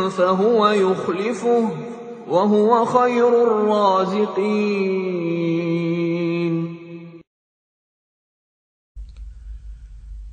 فهو 0.10 0.68
يخلفه 0.68 1.70
وهو 2.28 2.86
خير 2.86 3.32
الرازقين 3.44 5.18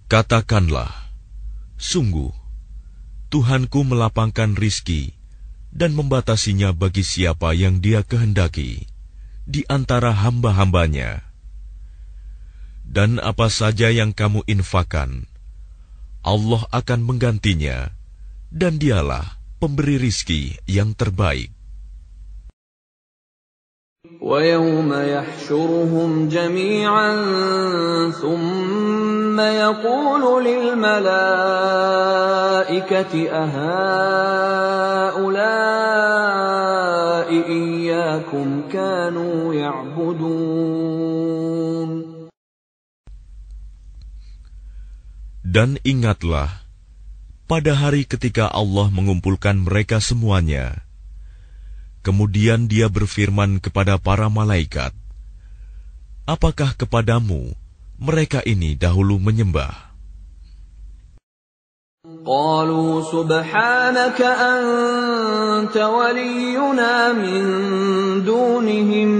Katakanlah, 0.04 1.10
sungguh, 1.74 2.30
Tuhanku 3.34 3.82
melapangkan 3.82 4.54
rizki 4.54 5.18
dan 5.74 5.90
membatasinya 5.98 6.70
bagi 6.70 7.02
siapa 7.02 7.50
yang 7.50 7.82
dia 7.82 8.06
kehendaki 8.06 8.86
di 9.42 9.66
antara 9.66 10.14
hamba-hambanya. 10.14 11.27
Dan 12.88 13.18
apa 13.18 13.50
saja 13.50 13.90
yang 13.90 14.14
kamu 14.14 14.46
infakan, 14.46 15.26
Allah 16.22 16.62
akan 16.70 17.00
menggantinya, 17.02 17.90
dan 18.54 18.78
dialah 18.78 19.40
pemberi 19.58 19.98
rizki 19.98 20.54
yang 20.68 20.94
terbaik. 20.94 21.50
ويوم 24.20 24.92
يحشرهم 24.92 26.28
جميعا 26.28 27.10
ثم 28.10 29.40
يقول 29.40 30.44
للملائكة 30.44 31.54
أهؤلاء 33.32 34.44
إياكم 37.48 38.62
كانوا 38.72 39.54
يعبدون 39.54 40.94
Dan 45.48 45.76
ingatlah, 45.84 46.64
pada 47.44 47.76
hari 47.76 48.08
ketika 48.08 48.48
Allah 48.48 48.88
mengumpulkan 48.88 49.60
mereka 49.60 50.00
semuanya, 50.00 50.84
Kemudian 52.04 52.68
dia 52.68 52.92
berfirman 52.92 53.64
kepada 53.64 53.96
para 53.96 54.28
malaikat, 54.28 54.92
Apakah 56.28 56.76
kepadamu 56.76 57.56
mereka 57.96 58.44
ini 58.44 58.76
dahulu 58.76 59.16
menyembah? 59.16 59.94
قالوا 62.24 63.02
سبحانك 63.12 64.20
أنت 64.20 65.76
ولينا 65.76 67.12
من 67.12 67.42
دونهم 68.24 69.10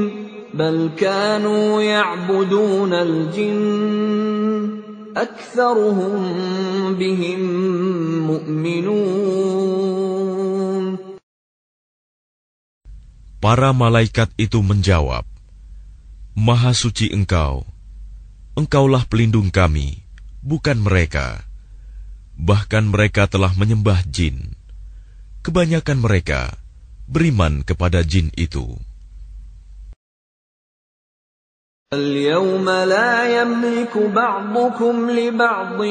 بل 0.55 0.90
كانوا 0.97 1.83
يعبدون 1.83 2.92
الجن 2.92 4.28
أكثرهم 5.18 6.14
بهم 6.99 7.40
مؤمنون 8.27 9.75
Para 13.44 13.77
malaikat 13.77 14.33
itu 14.40 14.64
menjawab, 14.64 15.29
Maha 16.33 16.73
suci 16.73 17.12
engkau, 17.12 17.68
engkaulah 18.57 19.05
pelindung 19.05 19.53
kami, 19.53 20.01
bukan 20.40 20.81
mereka. 20.81 21.44
Bahkan 22.40 22.88
mereka 22.88 23.29
telah 23.29 23.53
menyembah 23.53 24.01
jin. 24.09 24.57
Kebanyakan 25.44 26.01
mereka 26.01 26.57
beriman 27.05 27.61
kepada 27.61 28.01
jin 28.01 28.33
itu. 28.33 28.81
اليوم 31.93 32.69
لا 32.69 33.41
يملك 33.41 33.97
بعضكم 33.97 35.10
لبعض 35.10 35.84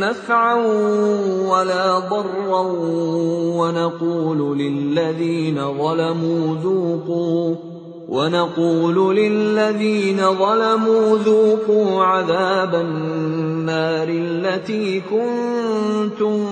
نفعا 0.00 0.54
ولا 1.48 1.98
ضرا 1.98 2.60
ونقول 3.56 4.58
للذين 4.58 5.78
ظلموا 5.78 6.56
ذوقوا 6.62 7.54
ونقول 8.08 9.16
للذين 9.16 10.16
ظلموا 10.16 11.18
ذوقوا 11.18 12.04
عذاب 12.04 12.74
النار 12.74 14.08
التي 14.08 15.00
كنتم 15.00 16.46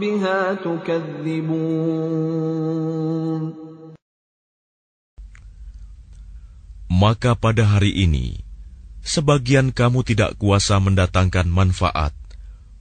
بها 0.00 0.54
تكذبون. 0.54 1.68
Maka 6.98 7.38
pada 7.38 7.62
hari 7.62 7.94
ini, 7.94 8.42
sebagian 9.06 9.70
kamu 9.70 10.02
tidak 10.02 10.34
kuasa 10.34 10.82
mendatangkan 10.82 11.46
manfaat 11.46 12.10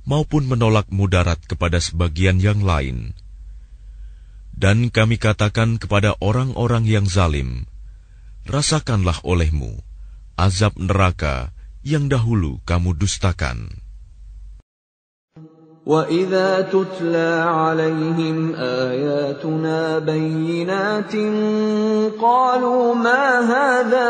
maupun 0.10 0.50
menolak 0.50 0.90
mudarat 0.90 1.38
kepada 1.46 1.78
sebagian 1.78 2.42
yang 2.42 2.66
lain. 2.66 3.14
Dan 4.58 4.90
kami 4.90 5.22
katakan 5.22 5.78
kepada 5.78 6.18
orang-orang 6.18 6.90
yang 6.90 7.06
zalim, 7.06 7.70
rasakanlah 8.50 9.22
olehmu 9.22 9.86
azab 10.34 10.74
neraka 10.82 11.54
yang 11.86 12.10
dahulu 12.10 12.58
kamu 12.66 12.98
dustakan. 12.98 13.86
وَإِذَا 15.88 16.62
تُتْلَى 16.62 17.44
عَلَيْهِمْ 17.48 18.56
آيَاتُنَا 18.56 20.00
بَيِّنَاتٍ 20.00 21.16
قَالُوا 22.22 22.96
مَا 22.96 23.24
هَذَا 23.40 24.10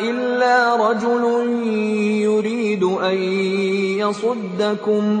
إِلَّا 0.00 0.76
رَجُلٌ 0.88 1.24
يُرِيدُ 2.24 2.84
أَن 2.84 3.18
يَصُدَّكُمْ 4.00 5.20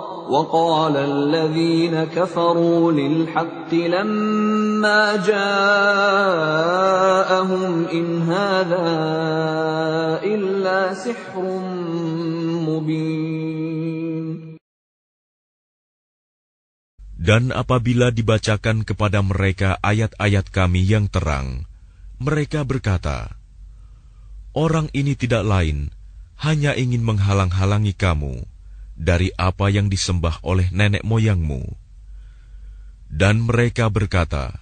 وقال 0.30 0.96
الذين 0.96 2.04
كفروا 2.04 2.92
للحق 2.92 3.70
لما 3.74 5.16
جاءهم 5.22 6.04
إن 7.86 8.22
هذا 8.26 8.88
إلا 10.26 10.94
سحر 10.94 11.42
مبين 12.66 13.46
Dan 17.26 17.50
apabila 17.50 18.14
dibacakan 18.14 18.86
kepada 18.86 19.18
mereka 19.18 19.82
ayat-ayat 19.82 20.46
kami 20.46 20.86
yang 20.86 21.10
terang, 21.10 21.66
mereka 22.22 22.62
berkata, 22.62 23.34
Orang 24.54 24.86
ini 24.94 25.18
tidak 25.18 25.42
lain, 25.42 25.90
hanya 26.38 26.78
ingin 26.78 27.02
menghalang-halangi 27.02 27.98
kamu 27.98 28.46
dari 29.01 29.33
apa 29.33 29.73
yang 29.73 29.89
disembah 29.89 30.45
oleh 30.45 30.69
nenek 30.69 31.01
moyangmu. 31.01 31.65
Dan 33.09 33.49
mereka 33.49 33.89
berkata, 33.89 34.61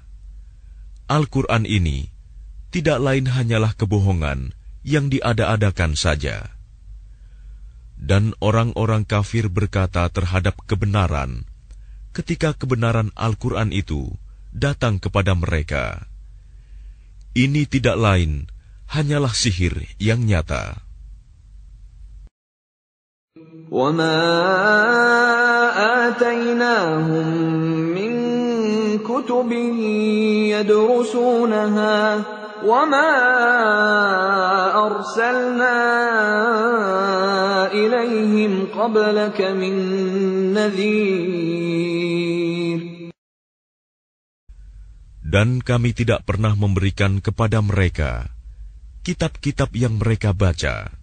Al-Quran 1.11 1.67
ini 1.67 2.07
tidak 2.71 3.03
lain 3.03 3.27
hanyalah 3.27 3.75
kebohongan 3.75 4.55
yang 4.87 5.11
diada-adakan 5.11 5.99
saja. 5.99 6.55
Dan 7.99 8.31
orang-orang 8.39 9.03
kafir 9.03 9.51
berkata 9.51 10.07
terhadap 10.07 10.55
kebenaran, 10.63 11.43
ketika 12.15 12.55
kebenaran 12.55 13.11
Al-Quran 13.19 13.75
itu 13.75 14.15
datang 14.55 14.97
kepada 14.97 15.35
mereka. 15.35 16.07
Ini 17.35 17.69
tidak 17.69 17.99
lain 17.99 18.49
hanyalah 18.89 19.35
sihir 19.35 19.85
yang 20.01 20.25
nyata. 20.25 20.88
وما 23.74 24.20
آتيناهم 26.06 27.26
من 27.90 28.12
كتب 28.98 29.50
يدرسونها 30.54 32.22
وما 32.64 33.10
أرسلنا 34.86 35.78
إليهم 37.72 38.52
قبلك 38.70 39.38
من 39.42 39.74
نذير 40.54 41.74
Dan 45.34 45.58
kami 45.66 45.90
tidak 45.90 46.22
pernah 46.22 46.54
memberikan 46.54 47.18
kepada 47.18 47.58
mereka 47.58 48.30
kitab-kitab 49.02 49.74
yang 49.74 49.98
mereka 49.98 50.30
baca. 50.30 50.97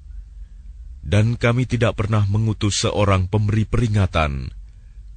Dan 1.05 1.33
kami 1.33 1.65
tidak 1.65 1.97
pernah 1.97 2.23
mengutus 2.29 2.85
seorang 2.85 3.25
pemberi 3.25 3.65
peringatan 3.65 4.53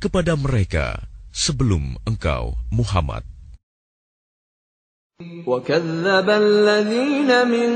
kepada 0.01 0.35
mereka 0.35 1.05
sebelum 1.31 2.01
engkau, 2.09 2.57
Muhammad. 2.73 3.23
وكذب 5.47 6.31
الذين 6.31 7.31
من 7.49 7.71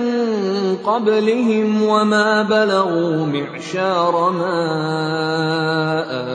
قبلهم 0.82 1.82
وما 1.82 2.42
بلغوا 2.42 3.26
معشار 3.26 4.30
ما 4.30 4.58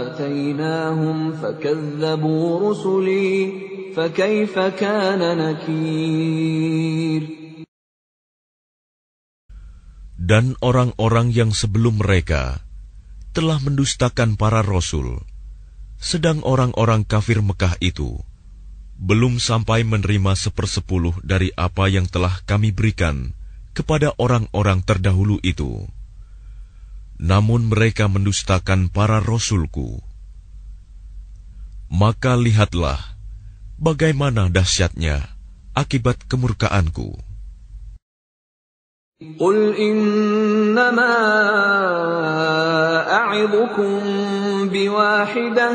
آتيناهم 0.07 1.33
فكذبوا 1.33 2.71
رسلي 2.71 3.53
فكيف 3.95 4.59
كان 4.59 5.37
نكير 5.37 7.36
dan 10.18 10.58
orang-orang 10.58 11.30
yang 11.30 11.54
sebelum 11.54 12.02
mereka 12.02 12.58
telah 13.30 13.62
mendustakan 13.62 14.34
para 14.34 14.66
rasul, 14.66 15.22
sedang 16.02 16.42
orang-orang 16.42 17.06
kafir 17.06 17.38
Mekah 17.38 17.78
itu 17.78 18.18
belum 18.98 19.38
sampai 19.38 19.86
menerima 19.86 20.34
sepersepuluh 20.34 21.14
dari 21.22 21.54
apa 21.54 21.86
yang 21.86 22.10
telah 22.10 22.42
kami 22.50 22.74
berikan 22.74 23.30
kepada 23.78 24.10
orang-orang 24.18 24.82
terdahulu 24.82 25.38
itu. 25.46 25.86
Namun 27.22 27.70
mereka 27.70 28.10
mendustakan 28.10 28.90
para 28.90 29.22
rasulku. 29.22 30.02
Maka 31.86 32.34
lihatlah 32.34 32.98
bagaimana 33.78 34.50
dahsyatnya 34.50 35.30
akibat 35.78 36.26
kemurkaanku. 36.26 37.27
قل 39.40 39.74
إنما 39.74 41.14
أعظكم 43.12 44.00
بواحدة 44.72 45.70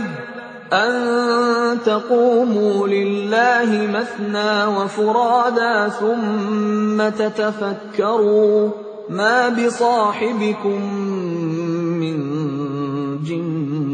أن 0.74 1.78
تقوموا 1.86 2.88
لله 2.88 3.88
مثنى 3.91 4.66
وفرادا 4.66 5.89
ثم 5.89 7.10
تتفكروا 7.10 8.70
ما 9.10 9.50
بصاحبكم 9.50 10.94
من 12.00 12.18
جنة 13.24 13.93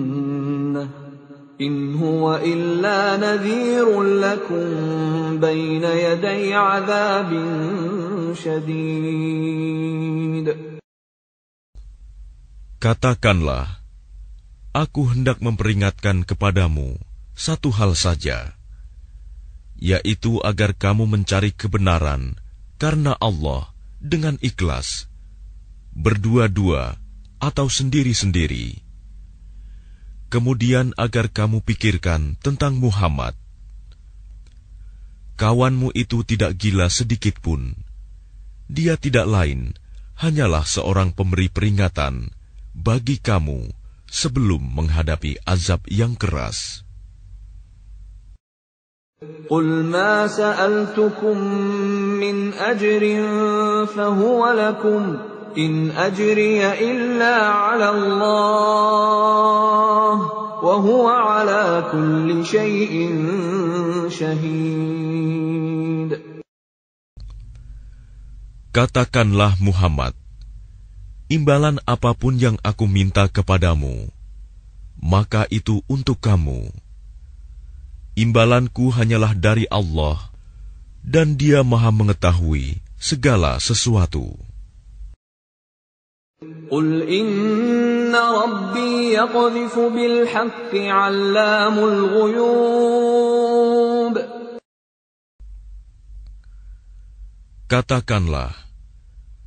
Katakanlah, 12.80 13.84
aku 14.72 15.12
hendak 15.12 15.43
memperingatkan 15.43 16.24
kepadamu 16.24 16.95
satu 17.36 17.76
hal 17.76 17.91
saja, 17.91 18.55
yaitu 19.76 20.39
agar 20.47 20.72
kamu 20.72 21.12
mencari 21.12 21.51
kebenaran 21.51 22.39
karena 22.80 23.20
Allah 23.20 23.68
dengan 23.99 24.39
ikhlas, 24.39 25.12
berdua-dua 25.91 26.95
atau 27.43 27.68
sendiri-sendiri 27.68 28.89
Kemudian 30.32 30.91
agar 30.99 31.30
kamu 31.30 31.62
pikirkan 31.62 32.35
tentang 32.43 32.76
Muhammad. 32.80 33.39
Kawanmu 35.35 35.95
itu 35.95 36.26
tidak 36.26 36.59
gila 36.59 36.91
sedikit 36.91 37.39
pun. 37.39 37.74
Dia 38.66 38.99
tidak 38.99 39.30
lain, 39.30 39.74
hanyalah 40.18 40.66
seorang 40.66 41.14
pemberi 41.14 41.51
peringatan 41.51 42.35
bagi 42.74 43.22
kamu 43.22 43.70
sebelum 44.11 44.62
menghadapi 44.62 45.43
azab 45.47 45.82
yang 45.91 46.18
keras. 46.18 46.82
قل 49.49 49.64
ما 49.89 50.26
سألتكم 50.26 51.39
من 52.20 52.53
أجر 52.53 53.03
فهو 53.87 54.41
لكم 54.53 55.03
إن 55.58 55.91
أجري 55.91 56.66
إلا 56.91 57.36
على 57.47 57.89
الله 57.89 59.30
وهو 60.64 61.08
على 61.08 61.89
كل 61.91 62.45
شيء 62.45 62.93
شهيد 64.10 65.20
Katakanlah 68.70 69.58
Muhammad 69.58 70.14
Imbalan 71.30 71.82
apa 71.86 72.18
pun 72.18 72.41
yang 72.41 72.58
aku 72.66 72.89
minta 72.89 73.30
kepadamu, 73.30 74.10
maka 74.97 75.45
itu 75.54 75.86
untuk 75.86 76.18
kamu. 76.18 76.74
Imbalanku 78.18 78.89
hanyalah 78.89 79.38
dari 79.38 79.70
Allah, 79.70 80.18
dan 81.06 81.38
Dia 81.38 81.62
Maha 81.62 81.93
Mengetahui 81.93 82.82
segala 82.97 83.62
sesuatu. 83.62 84.49
قل 86.70 87.03
إن 87.09 88.14
ربي 88.14 89.12
يقذف 89.14 89.78
بالحق 89.78 90.72
علام 90.74 91.76
الغيوب 91.78 93.35
Katakanlah, 97.64 98.53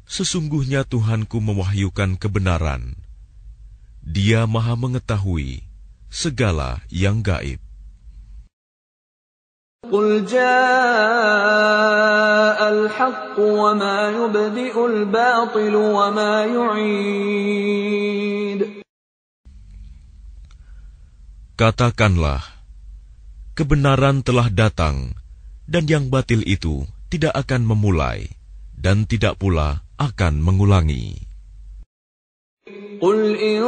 Sesungguhnya 0.09 0.81
Tuhanku 0.83 1.37
mewahyukan 1.37 2.17
kebenaran. 2.17 2.97
Dia 4.01 4.49
maha 4.49 4.73
mengetahui 4.73 5.61
segala 6.09 6.81
yang 6.89 7.21
gaib. 7.21 7.60
قل 9.87 10.25
جاء 10.27 10.49
الحق 12.69 13.39
وما 13.39 14.09
يبدئ 14.09 14.75
الباطل 14.85 15.75
وما 15.75 16.45
يعيد 16.45 17.97
Katakanlah, 21.57 22.45
kebenaran 23.57 24.21
telah 24.21 24.45
datang, 24.53 25.17
dan 25.65 25.89
yang 25.89 26.05
batil 26.13 26.45
itu 26.45 26.85
tidak 27.09 27.33
akan 27.33 27.65
memulai, 27.65 28.29
dan 28.77 29.09
tidak 29.09 29.41
pula 29.41 29.81
akan 29.97 30.37
mengulangi. 30.37 31.17
قل 33.01 33.35
إن 33.35 33.63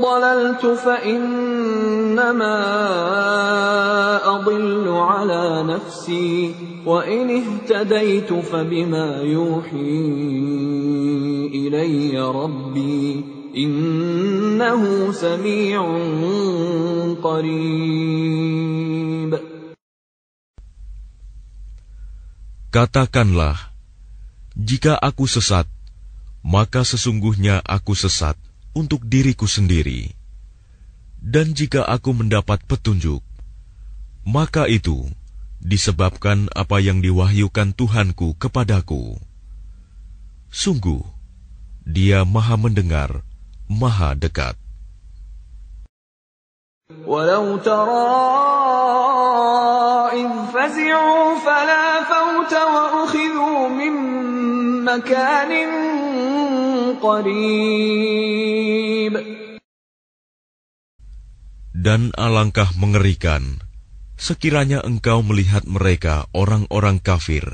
ضللت 0.00 0.66
فإنما 0.66 2.56
أضل 4.36 4.88
على 4.88 5.62
نفسي 5.62 6.54
وإن 6.86 7.30
اهتديت 7.30 8.32
فبما 8.32 9.22
يوحي 9.22 10.00
إلي 11.54 12.20
ربي 12.20 13.24
إنه 13.56 15.12
سميع 15.12 15.80
قريب 17.22 18.26
Katakanlah, 22.76 23.72
jika 24.52 25.00
aku 25.00 25.24
sesat, 25.24 25.64
maka 26.44 26.84
sesungguhnya 26.84 27.64
aku 27.64 27.96
sesat 27.96 28.36
untuk 28.76 29.04
diriku 29.08 29.48
sendiri. 29.48 30.12
Dan 31.16 31.56
jika 31.56 31.82
aku 31.82 32.12
mendapat 32.12 32.62
petunjuk, 32.68 33.24
maka 34.26 34.68
itu 34.68 35.08
disebabkan 35.62 36.52
apa 36.52 36.78
yang 36.78 37.00
diwahyukan 37.00 37.72
Tuhanku 37.74 38.36
kepadaku. 38.36 39.16
Sungguh, 40.52 41.02
Dia 41.82 42.22
Maha 42.22 42.54
Mendengar, 42.60 43.26
Maha 43.66 44.14
Dekat. 44.14 44.54
ولو 47.06 47.56
ترى 47.66 48.14
إذ 50.14 50.30
فزعوا 50.54 51.38
فلا 51.38 51.86
فوت 52.06 52.54
وأخذوا 52.54 53.68
من 53.68 53.94
مكان 54.90 55.52
قريب 57.02 58.06
Dan 61.76 62.10
alangkah 62.18 62.74
mengerikan 62.74 63.62
sekiranya 64.18 64.82
engkau 64.82 65.22
melihat 65.22 65.62
mereka 65.70 66.26
orang-orang 66.34 66.98
kafir 66.98 67.46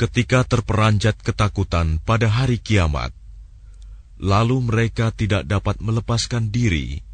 ketika 0.00 0.40
terperanjat 0.48 1.20
ketakutan 1.20 2.00
pada 2.00 2.32
hari 2.32 2.56
kiamat, 2.58 3.12
lalu 4.16 4.62
mereka 4.64 5.12
tidak 5.12 5.44
dapat 5.44 5.78
melepaskan 5.84 6.48
diri, 6.48 7.04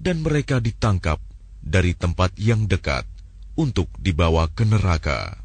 dan 0.00 0.24
mereka 0.24 0.58
ditangkap 0.58 1.20
dari 1.60 1.92
tempat 1.92 2.34
yang 2.40 2.66
dekat 2.66 3.04
untuk 3.54 3.92
dibawa 4.00 4.48
ke 4.52 4.64
neraka. 4.64 5.43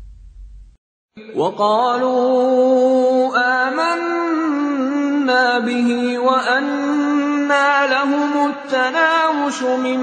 وقالوا 1.36 3.32
آمنا 3.64 5.60
به 5.60 6.20
وأنا 6.20 7.88
لهم 7.88 8.32
التناوش 8.52 9.60
من 9.80 10.00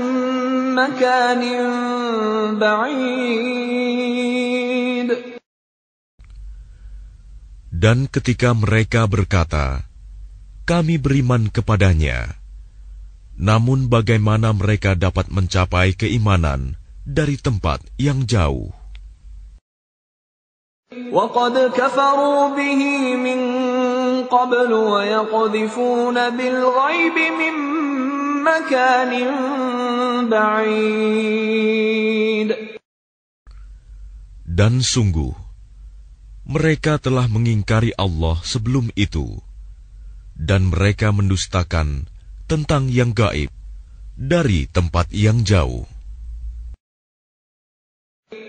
مكان 0.73 1.43
بعيد 2.57 3.93
Dan 7.83 8.09
ketika 8.09 8.57
mereka 8.57 9.05
berkata, 9.05 9.85
"Kami 10.65 10.97
beriman 10.97 11.53
kepadanya," 11.53 12.41
namun 13.37 13.93
bagaimana 13.93 14.57
mereka 14.57 14.97
dapat 14.97 15.29
mencapai 15.29 15.93
keimanan 15.93 16.81
dari 17.05 17.37
tempat 17.37 17.85
yang 18.01 18.25
jauh? 18.25 18.76
وقد 21.13 21.73
كفروا 21.73 22.57
به 22.57 22.83
من 23.17 23.41
قبل 24.29 24.73
ويقذفون 24.73 26.17
بالغيب 26.37 27.17
من 27.41 27.55
مكان 28.45 29.13
بعيد 30.29 31.13
Dan 34.53 34.85
sungguh, 34.85 35.33
mereka 36.45 37.01
telah 37.01 37.25
mengingkari 37.25 37.97
Allah 37.97 38.37
sebelum 38.45 38.93
itu, 39.01 39.41
dan 40.37 40.69
mereka 40.69 41.09
mendustakan 41.09 42.05
tentang 42.45 42.93
yang 42.93 43.17
gaib 43.17 43.49
dari 44.13 44.69
tempat 44.69 45.09
yang 45.09 45.41
jauh. 45.41 45.89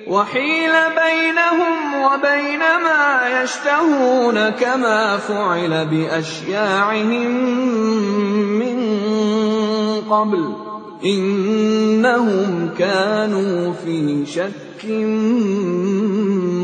وحيل 0.08 0.74
بينهم 0.94 1.76
وبين 2.04 2.60
ما 2.60 3.06
يشتهون 3.42 4.50
كما 4.50 5.18
فعل 5.18 5.86
بأشياعهم 5.88 7.32
من 8.60 8.78
قبل 10.10 10.44
إنهم 11.06 12.70
كانوا 12.78 13.74
في 13.74 14.26
شك 14.28 14.86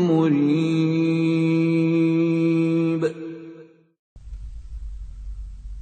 مريب 0.08 0.70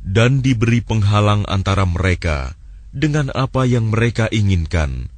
Dan 0.08 0.42
diberi 0.42 0.82
penghalang 0.82 1.46
antara 1.46 1.86
mereka 1.86 2.58
dengan 2.90 3.30
apa 3.38 3.62
yang 3.62 3.94
mereka 3.94 4.26
inginkan, 4.34 5.11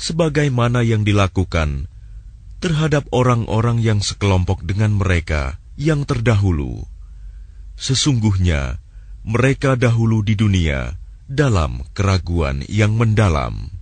sebagaimana 0.00 0.80
yang 0.80 1.04
dilakukan 1.04 1.84
terhadap 2.64 3.04
orang-orang 3.12 3.84
yang 3.84 4.00
sekelompok 4.00 4.64
dengan 4.64 4.96
mereka 4.96 5.60
yang 5.76 6.08
terdahulu. 6.08 6.88
Sesungguhnya 7.76 8.80
mereka 9.20 9.76
dahulu 9.76 10.24
di 10.24 10.32
dunia 10.36 10.96
dalam 11.28 11.84
keraguan 11.92 12.64
yang 12.66 12.96
mendalam. 12.96 13.79